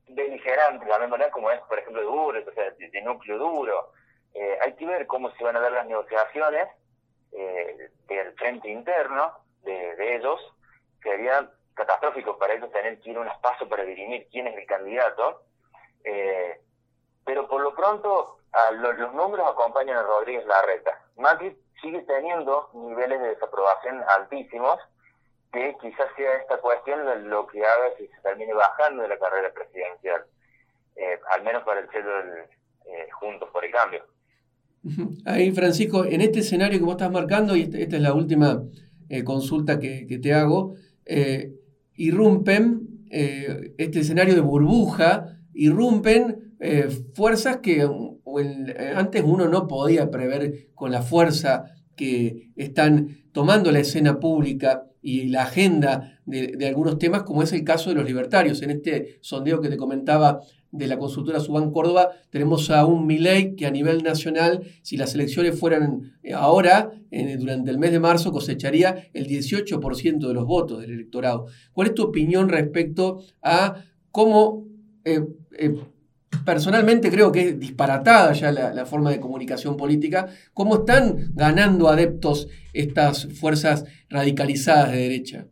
beligerantes, 0.09 0.87
de 0.87 0.99
la 0.99 1.07
manera 1.07 1.31
como 1.31 1.49
es, 1.49 1.59
por 1.61 1.79
ejemplo, 1.79 2.01
de 2.01 2.07
duro, 2.07 2.39
o 2.47 2.53
sea, 2.53 2.69
de, 2.71 3.01
núcleo 3.01 3.37
duro. 3.37 3.91
Eh, 4.33 4.57
hay 4.61 4.73
que 4.73 4.85
ver 4.85 5.07
cómo 5.07 5.31
se 5.31 5.43
van 5.43 5.55
a 5.55 5.59
dar 5.59 5.71
las 5.71 5.85
negociaciones 5.87 6.67
eh, 7.33 7.89
del 8.07 8.33
frente 8.33 8.69
interno 8.69 9.33
de, 9.63 10.15
ellos. 10.15 10.39
Sería 11.03 11.49
catastrófico 11.73 12.37
para 12.37 12.53
ellos 12.53 12.71
tener 12.71 12.99
que 12.99 13.11
ir 13.11 13.17
unos 13.17 13.37
pasos 13.39 13.67
para 13.67 13.83
dirimir 13.83 14.27
quién 14.31 14.47
es 14.47 14.57
el 14.57 14.65
candidato. 14.65 15.43
pero 17.25 17.47
por 17.47 17.61
lo 17.61 17.73
pronto, 17.75 18.37
los 18.73 19.13
números 19.13 19.49
acompañan 19.49 19.97
a 19.97 20.03
Rodríguez 20.03 20.45
Larreta. 20.45 21.01
Macri 21.17 21.55
sigue 21.81 22.01
teniendo 22.03 22.69
niveles 22.73 23.19
de 23.19 23.29
desaprobación 23.29 24.03
altísimos, 24.17 24.79
que 25.51 25.75
quizás 25.81 26.07
sea 26.15 26.35
esta 26.35 26.57
cuestión 26.57 27.29
lo 27.29 27.47
que 27.47 27.65
haga 27.65 27.95
que 27.95 28.07
se 28.07 28.21
termine 28.21 28.53
bajando 28.53 29.03
de 29.03 29.09
la 29.09 29.19
carrera 29.19 29.51
presidencial, 29.51 30.25
eh, 30.95 31.19
al 31.31 31.43
menos 31.43 31.63
para 31.63 31.81
el 31.81 31.89
centro 31.89 32.15
del 32.17 32.45
eh, 32.85 33.09
Juntos 33.11 33.49
por 33.49 33.65
el 33.65 33.71
Cambio. 33.71 34.05
Ahí, 35.25 35.51
Francisco, 35.51 36.05
en 36.05 36.21
este 36.21 36.39
escenario 36.39 36.79
que 36.79 36.85
vos 36.85 36.93
estás 36.93 37.11
marcando, 37.11 37.55
y 37.55 37.61
esta 37.61 37.95
es 37.95 38.01
la 38.01 38.13
última 38.13 38.63
eh, 39.09 39.23
consulta 39.23 39.79
que, 39.79 40.19
te 40.21 40.33
hago, 40.33 40.75
irrumpen 41.95 42.87
este 43.09 43.99
escenario 43.99 44.33
de 44.35 44.41
burbuja 44.41 45.41
irrumpen 45.53 46.55
eh, 46.59 46.89
fuerzas 47.13 47.57
que 47.57 47.81
eh, 47.81 48.93
antes 48.95 49.23
uno 49.25 49.47
no 49.47 49.67
podía 49.67 50.09
prever 50.09 50.69
con 50.73 50.91
la 50.91 51.01
fuerza 51.01 51.65
que 51.95 52.51
están 52.55 53.17
tomando 53.31 53.71
la 53.71 53.79
escena 53.79 54.19
pública 54.19 54.85
y 55.01 55.29
la 55.29 55.43
agenda 55.43 56.19
de, 56.25 56.67
algunos 56.67 56.99
temas, 56.99 57.23
como 57.23 57.41
es 57.41 57.51
el 57.53 57.63
caso 57.63 57.89
de 57.89 57.95
los 57.95 58.05
libertarios. 58.05 58.61
En 58.61 58.69
este 58.69 59.17
sondeo 59.21 59.59
que 59.59 59.69
te 59.69 59.77
comentaba 59.77 60.41
de 60.71 60.87
la 60.87 60.97
consultora 60.97 61.39
Subán 61.39 61.71
Córdoba, 61.71 62.09
tenemos 62.29 62.69
a 62.69 62.85
un 62.85 63.05
Milei 63.05 63.55
que 63.55 63.65
a 63.65 63.71
nivel 63.71 64.03
nacional, 64.03 64.63
si 64.81 64.97
las 64.97 65.13
elecciones 65.15 65.59
fueran 65.59 66.13
eh, 66.23 66.33
ahora, 66.33 66.91
durante 67.39 67.71
el 67.71 67.77
mes 67.77 67.91
de 67.91 67.99
marzo, 67.99 68.31
cosecharía 68.31 69.09
el 69.13 69.27
18% 69.27 70.27
de 70.27 70.33
los 70.33 70.45
votos 70.45 70.79
del 70.79 70.91
electorado. 70.91 71.47
¿Cuál 71.73 71.87
es 71.87 71.93
tu 71.93 72.03
opinión 72.03 72.47
respecto 72.47 73.21
a 73.41 73.83
cómo 74.11 74.65
eh, 75.03 75.25
eh, 75.57 75.75
personalmente 76.45 77.09
creo 77.09 77.31
que 77.31 77.49
es 77.49 77.59
disparatada 77.59 78.33
ya 78.33 78.51
la, 78.51 78.85
forma 78.85 79.11
de 79.11 79.19
comunicación 79.19 79.77
política, 79.77 80.27
cómo 80.53 80.77
están 80.77 81.31
ganando 81.33 81.89
adeptos 81.89 82.47
estas 82.73 83.27
fuerzas 83.33 83.85
radicalizadas 84.09 84.91
de 84.91 84.97
derecha. 84.97 85.47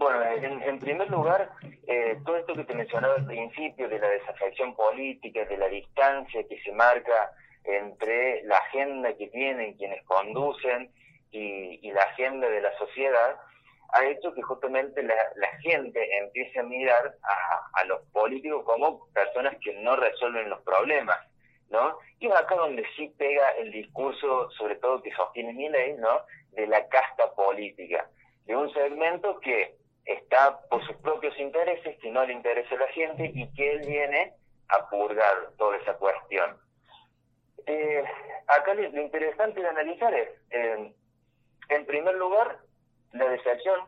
Bueno, 0.00 0.24
en, 0.24 0.78
primer 0.78 1.10
lugar, 1.10 1.50
eh, 1.86 2.16
todo 2.24 2.38
esto 2.38 2.54
que 2.54 2.64
te 2.64 2.74
mencionaba 2.74 3.16
al 3.16 3.26
principio 3.26 3.86
de 3.86 3.98
la 3.98 4.08
desafección 4.08 4.74
política, 4.74 5.44
de 5.44 5.58
la 5.58 5.68
distancia 5.68 6.42
que 6.48 6.58
se 6.62 6.72
marca 6.72 7.32
entre 7.64 8.42
la 8.44 8.56
agenda 8.56 9.14
que 9.14 9.28
tienen 9.28 9.74
quienes 9.74 10.02
conducen 10.06 10.90
y 11.32 11.92
la 11.92 12.00
agenda 12.00 12.48
de 12.48 12.62
la 12.62 12.72
sociedad, 12.78 13.36
ha 13.92 14.06
hecho 14.06 14.32
que 14.32 14.40
justamente 14.40 15.02
la, 15.02 15.14
gente 15.60 16.00
empiece 16.16 16.60
a 16.60 16.62
mirar 16.62 17.14
a, 17.74 17.84
los 17.84 18.00
políticos 18.12 18.64
como 18.64 19.06
personas 19.12 19.54
que 19.62 19.74
no 19.82 19.96
resuelven 19.96 20.48
los 20.48 20.62
problemas, 20.62 21.18
¿no? 21.68 21.98
Y 22.20 22.26
es 22.26 22.34
acá 22.34 22.54
donde 22.54 22.86
sí 22.96 23.12
pega 23.18 23.50
el 23.58 23.70
discurso, 23.70 24.50
sobre 24.52 24.76
todo 24.76 25.02
que 25.02 25.12
sostiene 25.12 25.52
mi 25.52 25.68
ley, 25.68 25.92
¿no? 25.98 26.22
De 26.52 26.66
la 26.66 26.88
casta 26.88 27.34
política, 27.34 28.08
de 28.46 28.56
un 28.56 28.72
segmento 28.72 29.38
que 29.40 29.79
está 30.04 30.60
por 30.68 30.84
sus 30.86 30.96
propios 30.96 31.38
intereses, 31.38 31.98
que 31.98 32.10
no 32.10 32.24
le 32.24 32.32
interesa 32.32 32.74
a 32.74 32.78
la 32.78 32.88
gente 32.88 33.30
y 33.34 33.52
que 33.54 33.72
él 33.72 33.80
viene 33.86 34.34
a 34.68 34.88
purgar 34.88 35.50
toda 35.56 35.76
esa 35.76 35.94
cuestión. 35.94 36.56
Eh, 37.66 38.04
acá 38.46 38.74
lo, 38.74 38.82
interesante 39.00 39.60
de 39.60 39.68
analizar 39.68 40.14
es, 40.14 40.28
eh, 40.50 40.92
en 41.68 41.86
primer 41.86 42.14
lugar, 42.16 42.58
la 43.12 43.28
decepción 43.28 43.80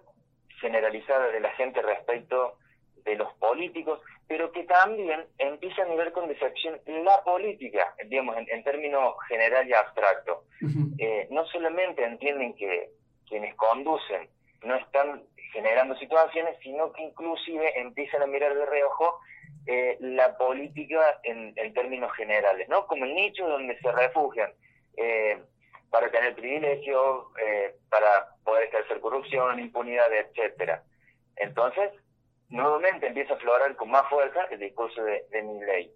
generalizada 0.60 1.28
de 1.28 1.40
la 1.40 1.50
gente 1.52 1.82
respecto 1.82 2.58
de 3.04 3.16
los 3.16 3.32
políticos, 3.34 4.00
pero 4.28 4.52
que 4.52 4.64
también 4.64 5.26
empiezan 5.38 5.90
a 5.90 5.94
ver 5.94 6.12
con 6.12 6.28
decepción 6.28 6.80
la 6.86 7.22
política, 7.24 7.94
digamos, 8.06 8.36
en, 8.36 8.62
términos 8.62 9.14
general 9.28 9.68
y 9.68 9.74
abstracto. 9.74 10.44
Eh, 10.98 11.26
no 11.30 11.44
solamente 11.46 12.04
entienden 12.04 12.54
que 12.54 12.90
quienes 13.28 13.54
conducen 13.56 14.28
no 14.62 14.76
están 14.76 15.22
generando 15.52 15.96
situaciones, 15.96 16.56
sino 16.62 16.92
que 16.92 17.02
inclusive 17.02 17.80
empiezan 17.80 18.22
a 18.22 18.26
mirar 18.26 18.54
de 18.54 18.66
reojo 18.66 19.20
eh, 19.66 19.96
la 20.00 20.36
política 20.36 21.20
en, 21.22 21.54
términos 21.74 22.12
generales, 22.16 22.68
¿no? 22.68 22.86
Como 22.86 23.04
el 23.04 23.14
nicho 23.14 23.46
donde 23.46 23.78
se 23.78 23.92
refugian. 23.92 24.52
Eh, 24.96 25.38
para 25.92 26.10
tener 26.10 26.34
privilegios, 26.34 27.26
eh, 27.38 27.76
para 27.90 28.34
poder 28.44 28.64
ejercer 28.64 28.98
corrupción, 29.00 29.60
impunidad, 29.60 30.10
etcétera. 30.10 30.82
Entonces, 31.36 31.92
nuevamente 32.48 33.06
empieza 33.06 33.34
a 33.34 33.36
aflorar 33.36 33.76
con 33.76 33.90
más 33.90 34.08
fuerza 34.08 34.44
el 34.50 34.58
discurso 34.58 35.02
de, 35.04 35.42
mi 35.42 35.60
ley. 35.64 35.92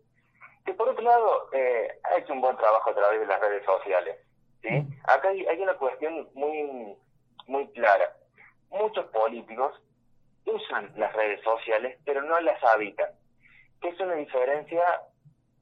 Que 0.66 0.74
por 0.74 0.90
otro 0.90 1.02
lado, 1.02 1.48
eh, 1.52 1.88
ha 2.04 2.18
hecho 2.18 2.34
un 2.34 2.42
buen 2.42 2.56
trabajo 2.58 2.90
a 2.90 2.94
través 2.94 3.20
de 3.20 3.26
las 3.26 3.40
redes 3.40 3.64
sociales. 3.64 4.16
¿sí? 4.60 4.86
Acá 5.04 5.28
hay, 5.28 5.46
hay, 5.46 5.60
una 5.60 5.74
cuestión 5.74 6.28
muy, 6.34 6.94
muy 7.46 7.66
clara. 7.72 8.15
Muchos 8.86 9.06
políticos 9.06 9.74
usan 10.44 10.92
las 10.96 11.12
redes 11.12 11.42
sociales, 11.42 11.98
pero 12.04 12.22
no 12.22 12.38
las 12.38 12.62
habitan. 12.62 13.10
Que 13.80 13.88
es 13.88 13.98
una 13.98 14.14
diferencia 14.14 14.84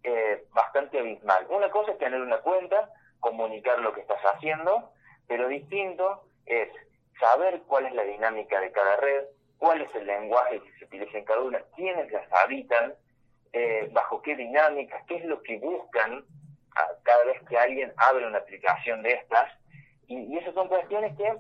eh, 0.03 0.45
bastante 0.53 0.99
abismal. 0.99 1.47
Una 1.49 1.71
cosa 1.71 1.93
es 1.93 1.99
tener 1.99 2.21
una 2.21 2.43
cuenta, 2.43 2.91
comunicar 3.21 3.79
lo 3.79 3.95
que 3.95 4.03
estás 4.03 4.21
haciendo, 4.21 4.91
pero 5.27 5.49
distinto 5.49 6.25
es 6.45 6.69
saber 7.19 7.63
cuál 7.67 7.87
es 7.87 7.95
la 7.95 8.03
dinámica 8.03 8.61
de 8.61 8.71
cada 8.73 8.97
red, 8.97 9.25
cuál 9.57 9.81
es 9.81 9.95
el 9.95 10.07
lenguaje 10.07 10.61
que 10.61 10.79
se 10.79 10.85
utiliza 10.85 11.17
en 11.17 11.25
cada 11.25 11.41
una, 11.41 11.63
quiénes 11.77 12.13
las 12.13 12.31
habitan, 12.31 12.93
eh, 13.55 13.89
bajo 13.91 14.21
qué 14.21 14.37
dinámicas, 14.37 15.03
qué 15.09 15.17
es 15.17 15.25
lo 15.25 15.43
que 15.43 15.57
buscan 15.61 16.27
cada 17.03 17.25
vez 17.25 17.41
que 17.49 17.57
alguien 17.57 17.91
abre 17.97 18.27
una 18.27 18.37
aplicación 18.37 19.03
de 19.03 19.13
estas. 19.13 19.51
Y, 20.09 20.37
esas 20.37 20.53
son 20.53 20.69
cuestiones 20.69 21.17
que 21.17 21.35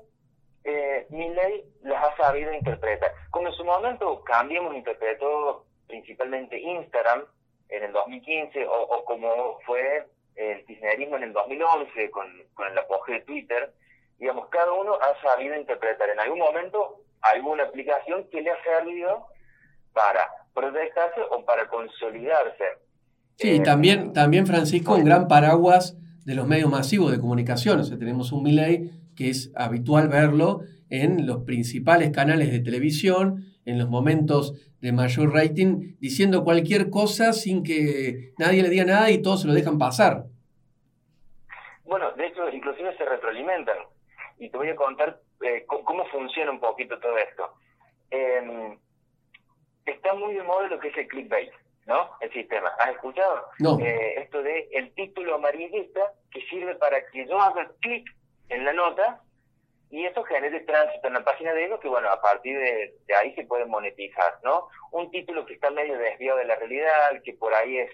eh, 0.65 1.07
mi 1.11 1.29
ley 1.29 1.65
las 1.83 2.05
ha 2.05 2.17
sabido 2.17 2.53
interpretar. 2.53 3.13
Como 3.31 3.49
en 3.49 3.55
su 3.55 3.65
momento 3.65 4.23
Cambiemos 4.25 4.75
interpretó 4.75 5.67
principalmente 5.87 6.59
Instagram 6.59 7.25
en 7.69 7.85
el 7.85 7.93
2015, 7.93 8.67
o, 8.67 8.73
o 8.73 9.05
como 9.05 9.59
fue 9.67 10.07
el 10.37 10.65
kirchnerismo 10.65 11.17
en 11.17 11.25
el 11.25 11.33
2011 11.33 12.11
con, 12.11 12.27
con 12.55 12.67
el 12.71 12.79
apogeo 12.79 13.15
de 13.17 13.21
Twitter, 13.23 13.73
digamos, 14.19 14.49
cada 14.49 14.73
uno 14.73 14.95
ha 14.95 15.21
sabido 15.23 15.57
interpretar 15.57 16.09
en 16.11 16.21
algún 16.21 16.39
momento 16.39 17.01
alguna 17.21 17.65
aplicación 17.65 18.29
que 18.31 18.41
le 18.43 18.51
ha 18.51 18.63
servido 18.63 19.27
para 19.93 20.29
protegerse 20.55 21.21
o 21.31 21.45
para 21.45 21.69
consolidarse. 21.69 22.65
Sí, 23.37 23.57
eh, 23.57 23.61
también, 23.61 24.13
también 24.13 24.47
Francisco, 24.47 24.95
un 24.95 25.05
gran 25.05 25.29
paraguas 25.29 25.97
de 26.25 26.35
los 26.35 26.47
medios 26.47 26.71
masivos 26.71 27.11
de 27.11 27.21
comunicación. 27.21 27.81
O 27.81 27.85
sea, 27.85 27.99
tenemos 27.99 28.33
un 28.33 28.43
Miley 28.43 28.91
que 29.15 29.31
es 29.31 29.53
habitual 29.57 30.09
verlo 30.09 30.61
en 30.91 31.27
los 31.27 31.45
principales 31.45 32.11
canales 32.11 32.51
de 32.51 32.61
televisión, 32.61 33.45
en 33.65 33.79
los 33.79 33.89
momentos 33.89 34.71
de 34.81 34.93
mayor 34.93 35.33
rating, 35.33 35.97
diciendo 35.99 36.45
cualquier 36.45 36.91
cosa 36.91 37.33
sin 37.33 37.63
que 37.63 38.33
nadie 38.39 38.63
le 38.63 38.69
diga 38.69 38.85
nada 38.85 39.11
y 39.11 39.23
todos 39.23 39.43
se 39.43 39.49
lo 39.49 39.55
dejan 39.55 39.79
pasar. 39.79 40.25
Bueno, 41.85 42.13
de 42.13 42.27
hecho, 42.27 42.49
inclusive 42.51 42.97
se 42.97 43.05
retroalimentan. 43.05 43.79
Y 44.39 44.51
te 44.51 44.57
voy 44.57 44.69
a 44.69 44.77
contar 44.77 45.21
eh, 45.43 45.65
cómo 45.67 46.05
funciona 46.07 46.51
un 46.51 46.61
poquito 46.61 46.99
todo 46.99 47.17
esto. 47.17 47.55
Em, 48.11 48.79
está 49.87 50.15
muy 50.15 50.35
de 50.35 50.43
moda 50.43 50.69
lo 50.69 50.79
que 50.79 50.89
es 50.89 50.97
el 50.97 51.09
clickbait, 51.09 51.51
¿no? 51.87 52.11
El 52.21 52.33
sistema. 52.33 52.71
¿Has 52.79 52.91
escuchado? 52.91 53.47
No. 53.59 53.79
Eh, 53.81 54.23
esto 54.23 54.43
de 54.43 54.69
el 54.73 54.93
título 54.95 55.37
amarillista 55.37 56.01
que 56.31 56.41
sirve 56.47 56.75
para 56.77 56.99
que 57.11 57.27
yo 57.27 57.41
haga 57.41 57.71
clic 57.81 58.07
en 58.49 58.65
la 58.65 58.73
nota 58.73 59.21
y 59.91 60.05
eso 60.05 60.25
genere 60.25 60.61
tránsito 60.61 61.07
en 61.07 61.15
la 61.15 61.25
página 61.25 61.53
de 61.53 61.67
ellos 61.67 61.81
que, 61.81 61.89
bueno, 61.89 62.09
a 62.09 62.21
partir 62.21 62.59
de, 62.59 62.95
ahí 63.17 63.35
se 63.35 63.45
puede 63.45 63.65
monetizar, 63.67 64.39
¿no? 64.43 64.69
Un 64.91 65.11
título 65.11 65.47
que 65.47 65.55
está 65.55 65.71
medio 65.71 65.97
desviado 65.99 66.39
de 66.39 66.47
la 66.47 66.57
realidad, 66.57 67.23
que 67.25 67.35
por 67.35 67.55
ahí 67.55 67.79
es, 67.79 67.91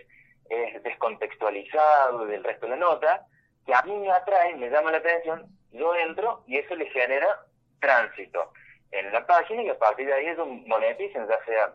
es 0.48 0.82
descontextualizado 0.82 2.26
del 2.26 2.42
resto 2.42 2.66
de 2.66 2.70
la 2.70 2.76
nota, 2.76 3.26
que 3.66 3.74
a 3.74 3.82
mí 3.82 3.96
me 3.98 4.10
atrae, 4.10 4.56
me 4.56 4.70
llama 4.70 4.92
la 4.92 4.98
atención, 4.98 5.46
yo 5.72 5.94
entro 5.94 6.42
y 6.46 6.56
eso 6.56 6.74
le 6.74 6.88
genera 6.90 7.44
tránsito 7.80 8.52
en 8.92 9.12
la 9.12 9.26
página 9.26 9.62
y 9.62 9.68
a 9.68 9.78
partir 9.78 10.06
de 10.06 10.14
ahí 10.14 10.28
ellos 10.28 10.48
monetizan, 10.66 11.28
ya 11.28 11.44
sea 11.44 11.74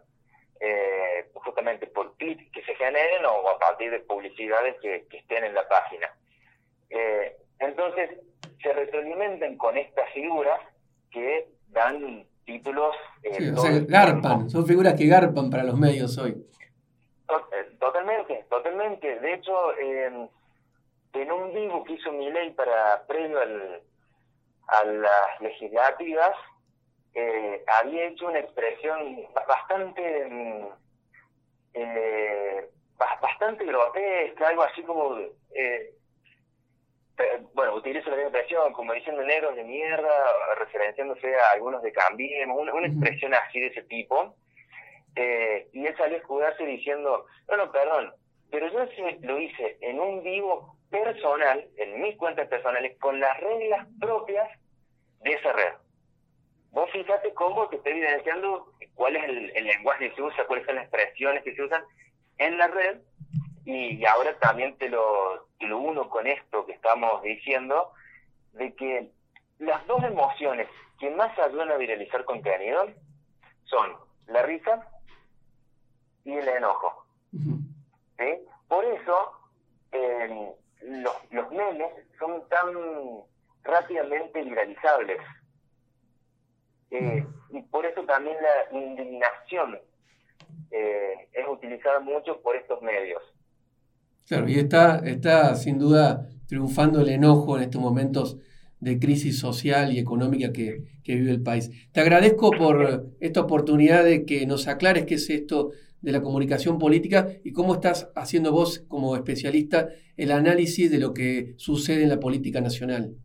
eh, 0.60 1.30
justamente 1.34 1.88
por 1.88 2.16
clics 2.18 2.52
que 2.52 2.64
se 2.64 2.76
generen 2.76 3.26
o 3.26 3.50
a 3.50 3.60
partir 3.60 3.92
de 3.92 4.00
publicidades 4.00 4.76
que, 4.82 5.06
estén 5.12 5.44
en 5.44 5.54
la 5.54 5.68
página. 5.68 6.12
Eh, 6.90 7.36
entonces, 7.60 8.10
se 8.66 8.74
retroalimentan 8.74 9.58
con 9.58 9.78
estas 9.78 10.12
figuras 10.12 10.60
que 11.12 11.48
dan 11.70 12.26
títulos... 12.46 12.96
Eh, 13.22 13.54
o 13.56 13.62
sea, 13.62 13.72
garpan, 13.88 14.50
son 14.50 14.66
figuras 14.66 14.96
que 14.96 15.06
garpan 15.06 15.52
para 15.52 15.64
los 15.64 15.78
medios 15.78 16.18
hoy. 16.18 16.36
Totalmente, 17.80 18.46
totalmente. 18.50 19.20
De 19.20 19.34
hecho, 19.36 19.78
en 19.78 20.30
un 21.32 21.54
vivo 21.54 21.84
que 21.84 21.94
hizo 21.94 22.12
mi 22.12 22.32
ley 22.32 22.52
para 22.52 23.06
previo 23.08 23.40
al, 23.40 23.82
a 24.68 24.84
las 24.84 25.42
legislativas, 25.42 26.36
eh, 27.14 27.64
había 27.80 28.08
hecho 28.08 28.28
una 28.28 28.40
expresión 28.40 29.22
bastante 29.48 30.28
mm, 30.30 30.68
eh, 31.74 32.70
bastante 33.22 33.66
grotesca, 33.66 34.48
algo 34.48 34.64
así 34.64 34.82
como 34.84 35.18
eh, 35.54 35.94
bueno, 37.54 37.76
utilizo 37.76 38.10
la 38.10 38.18
misma 38.18 38.30
expresión, 38.32 38.74
como 38.74 38.94
diciendo 38.94 39.24
negros 39.24 39.56
de 39.56 39.64
mierda, 39.64 40.14
referenciándose 40.60 41.36
a 41.36 41.52
algunos 41.54 41.82
de 41.82 41.92
Cambiemos, 41.92 42.58
una, 42.60 42.74
una 42.74 42.88
expresión 42.88 43.34
así 43.34 43.60
de 43.60 43.68
ese 43.68 43.84
tipo. 43.84 44.36
Eh, 45.16 45.70
y 45.72 45.86
él 45.86 45.96
salió 45.98 46.18
a 46.18 46.20
escudarse 46.20 46.66
diciendo, 46.66 47.26
bueno, 47.48 47.72
perdón, 47.72 48.14
pero 48.52 48.68
yo 48.70 48.86
lo 49.22 49.40
hice 49.40 49.78
en 49.82 50.00
un 50.00 50.24
vivo 50.24 50.78
personal, 50.90 51.66
en 51.78 52.02
mis 52.02 52.18
cuentas 52.18 52.48
personales, 52.48 52.98
con 53.00 53.20
las 53.20 53.40
reglas 53.40 53.88
propias 54.00 54.50
de 55.22 55.34
esa 55.34 55.54
red. 55.54 55.74
vos 56.72 56.90
fíjate 56.92 57.34
cómo 57.34 57.68
te 57.70 57.78
está 57.78 57.90
evidenciando 57.90 58.72
cuál 58.94 59.16
es 59.16 59.24
el, 59.24 59.66
lenguaje 59.66 60.10
que 60.10 60.16
se 60.16 60.22
usa, 60.22 60.46
cuáles 60.46 60.66
son 60.66 60.76
las 60.76 60.86
expresiones 60.86 61.44
que 61.44 61.56
se 61.56 61.64
usan 61.64 61.84
en 62.38 62.58
la 62.58 62.68
red, 62.68 63.00
y, 63.66 64.06
ahora 64.06 64.38
también 64.40 64.78
te 64.78 64.90
lo, 64.90 65.45
lo 65.60 65.80
uno 65.80 66.10
con 66.10 66.28
esto 66.28 66.66
que 66.66 66.74
estamos 66.74 67.22
diciendo, 67.24 67.92
de 68.54 68.74
que 68.76 69.12
las 69.60 69.86
dos 69.88 70.04
emociones 70.04 70.68
que 71.00 71.10
más 71.12 71.38
ayudan 71.40 71.72
a 71.72 71.78
viralizar 71.78 72.24
contenido 72.26 72.88
son 73.66 73.96
la 74.28 74.44
risa 74.44 74.88
y 76.24 76.34
el 76.34 76.48
enojo. 76.48 77.06
Por 78.68 78.84
eso 78.86 79.32
eh, 79.92 80.54
los, 80.82 81.32
los 81.32 81.52
memes 81.52 81.92
son 82.20 82.48
tan 82.50 82.74
rápidamente 83.64 84.44
viralizables. 84.44 85.22
Eh, 86.92 87.26
y 87.50 87.62
por 87.64 87.86
eso 87.86 88.04
también 88.04 88.38
la 88.42 88.78
indignación 88.78 89.80
eh, 90.72 91.30
es 91.34 91.48
utilizada 91.48 92.00
mucho 92.00 92.42
por 92.42 92.56
estos 92.56 92.82
medios. 92.82 93.22
Claro, 94.28 94.48
y 94.48 94.60
está, 94.60 95.02
está 95.06 95.56
sin 95.56 95.78
duda 95.78 96.30
triunfando 96.48 97.02
el 97.02 97.10
enojo 97.10 97.58
en 97.58 97.64
estos 97.64 97.82
momentos 97.82 98.38
de 98.80 99.00
crisis 99.00 99.40
social 99.40 99.92
y 99.92 100.00
económica 100.00 100.52
que, 100.52 100.84
vive 101.04 101.32
el 101.32 101.44
país. 101.44 101.72
Te 101.92 102.02
agradezco 102.02 102.52
por 102.52 103.06
esta 103.20 103.42
oportunidad 103.42 104.04
de 104.04 104.26
que 104.26 104.46
nos 104.46 104.68
aclares 104.68 105.06
qué 105.06 105.16
es 105.16 105.30
esto 105.30 105.72
de 106.02 106.12
la 106.12 106.22
comunicación 106.22 106.78
política 106.78 107.28
y 107.44 107.52
cómo 107.52 107.76
estás 107.76 108.12
haciendo 108.16 108.52
vos 108.52 108.86
como 108.88 109.16
especialista 109.16 109.90
el 110.18 110.32
análisis 110.32 110.92
de 110.92 111.00
lo 111.00 111.14
que 111.14 111.54
sucede 111.58 112.04
en 112.04 112.10
la 112.10 112.20
política 112.20 112.62
nacional. 112.62 113.16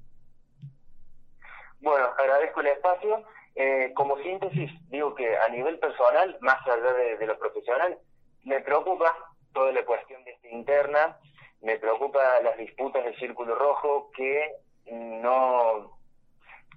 Bueno, 1.81 2.07
agradezco 2.19 2.61
el 2.61 2.69
espacio. 2.69 3.25
Eh, 3.55 3.93
como 3.95 4.17
síntesis, 4.19 4.71
digo 4.89 5.15
que 5.15 5.37
a 5.37 5.49
nivel 5.49 5.79
personal, 5.79 6.39
más 6.41 6.59
allá 6.67 6.93
de, 7.19 7.27
lo 7.27 7.39
profesional, 7.39 7.99
me 8.45 8.61
preocupa 8.61 9.15
toda 9.53 9.73
la 9.73 9.85
cuestión 9.85 10.23
de 10.25 10.37
interna, 10.51 11.17
me 11.63 11.79
preocupa 11.79 12.21
las 12.43 12.57
disputas 12.57 13.05
del 13.05 13.17
Círculo 13.17 13.55
Rojo 13.55 14.11
que 14.17 14.55
no 14.91 15.99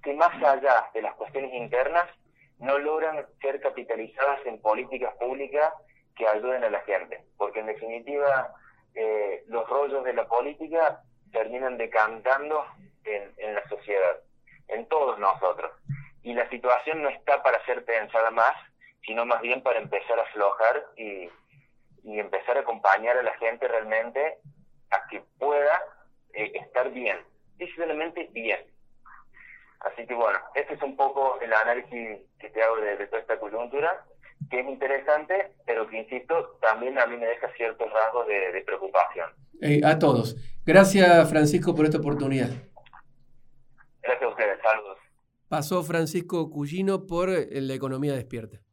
que 0.03 0.13
más 0.13 0.33
allá 0.43 0.89
de 0.93 1.01
las 1.01 1.15
cuestiones 1.15 1.53
internas 1.53 2.05
no 2.59 2.77
logran 2.77 3.25
ser 3.41 3.62
capitalizadas 3.62 4.45
en 4.45 4.59
políticas 4.59 5.15
públicas 5.15 5.73
que 6.15 6.27
ayuden 6.27 6.63
a 6.63 6.69
la 6.69 6.81
gente, 6.81 7.23
porque 7.38 7.62
en 7.62 7.67
definitiva 7.67 8.53
eh, 8.95 9.43
los 9.47 9.67
rollos 9.69 10.03
de 10.03 10.13
la 10.13 10.27
política 10.27 11.01
terminan 11.31 11.77
decantando 11.77 12.65
en, 13.05 13.33
en 13.38 13.55
la 13.55 13.67
sociedad, 13.69 14.19
en 14.67 14.86
todos 14.88 15.17
nosotros. 15.19 15.71
Y 16.21 16.33
la 16.33 16.47
situación 16.49 17.01
no 17.01 17.09
está 17.09 17.41
para 17.41 17.63
ser 17.65 17.83
pensada 17.86 18.29
más, 18.31 18.53
sino 19.05 19.25
más 19.25 19.41
bien 19.41 19.63
para 19.63 19.79
empezar 19.79 20.19
a 20.19 20.23
aflojar 20.23 20.86
y, 20.97 21.29
y 22.03 22.19
empezar 22.19 22.57
a 22.57 22.61
acompañar 22.61 23.17
a 23.17 23.23
la 23.23 23.33
gente 23.37 23.67
realmente 23.67 24.37
a 24.91 25.07
que 25.09 25.23
pueda 25.39 25.81
eh, 26.33 26.51
estar 26.55 26.91
bien, 26.91 27.17
decididamente 27.57 28.29
bien. 28.31 28.59
Así 29.79 30.05
que 30.05 30.13
bueno, 30.13 30.39
este 30.55 30.75
es 30.75 30.81
un 30.81 30.95
poco 30.95 31.39
el 31.41 31.51
análisis 31.53 32.19
que 32.39 32.49
te 32.49 32.63
hago 32.63 32.77
de, 32.77 33.07
toda 33.07 33.21
esta 33.21 33.39
coyuntura, 33.39 34.05
que 34.49 34.59
es 34.59 34.67
interesante, 34.67 35.53
pero 35.65 35.87
que 35.87 35.97
insisto, 35.97 36.57
también 36.61 36.97
a 36.99 37.05
mí 37.05 37.17
me 37.17 37.25
deja 37.25 37.51
ciertos 37.55 37.91
rasgos 37.91 38.27
de, 38.27 38.63
preocupación. 38.65 39.29
a 39.83 39.99
todos. 39.99 40.35
Gracias 40.65 41.29
Francisco 41.29 41.75
por 41.75 41.85
esta 41.85 41.97
oportunidad. 41.97 42.49
Gracias 44.01 44.23
a 44.23 44.27
ustedes, 44.27 44.59
saludos. 44.61 44.97
Pasó 45.49 45.83
Francisco 45.83 46.49
Cugino 46.49 47.05
por 47.05 47.29
La 47.29 47.73
Economía 47.73 48.13
Despierta. 48.13 48.63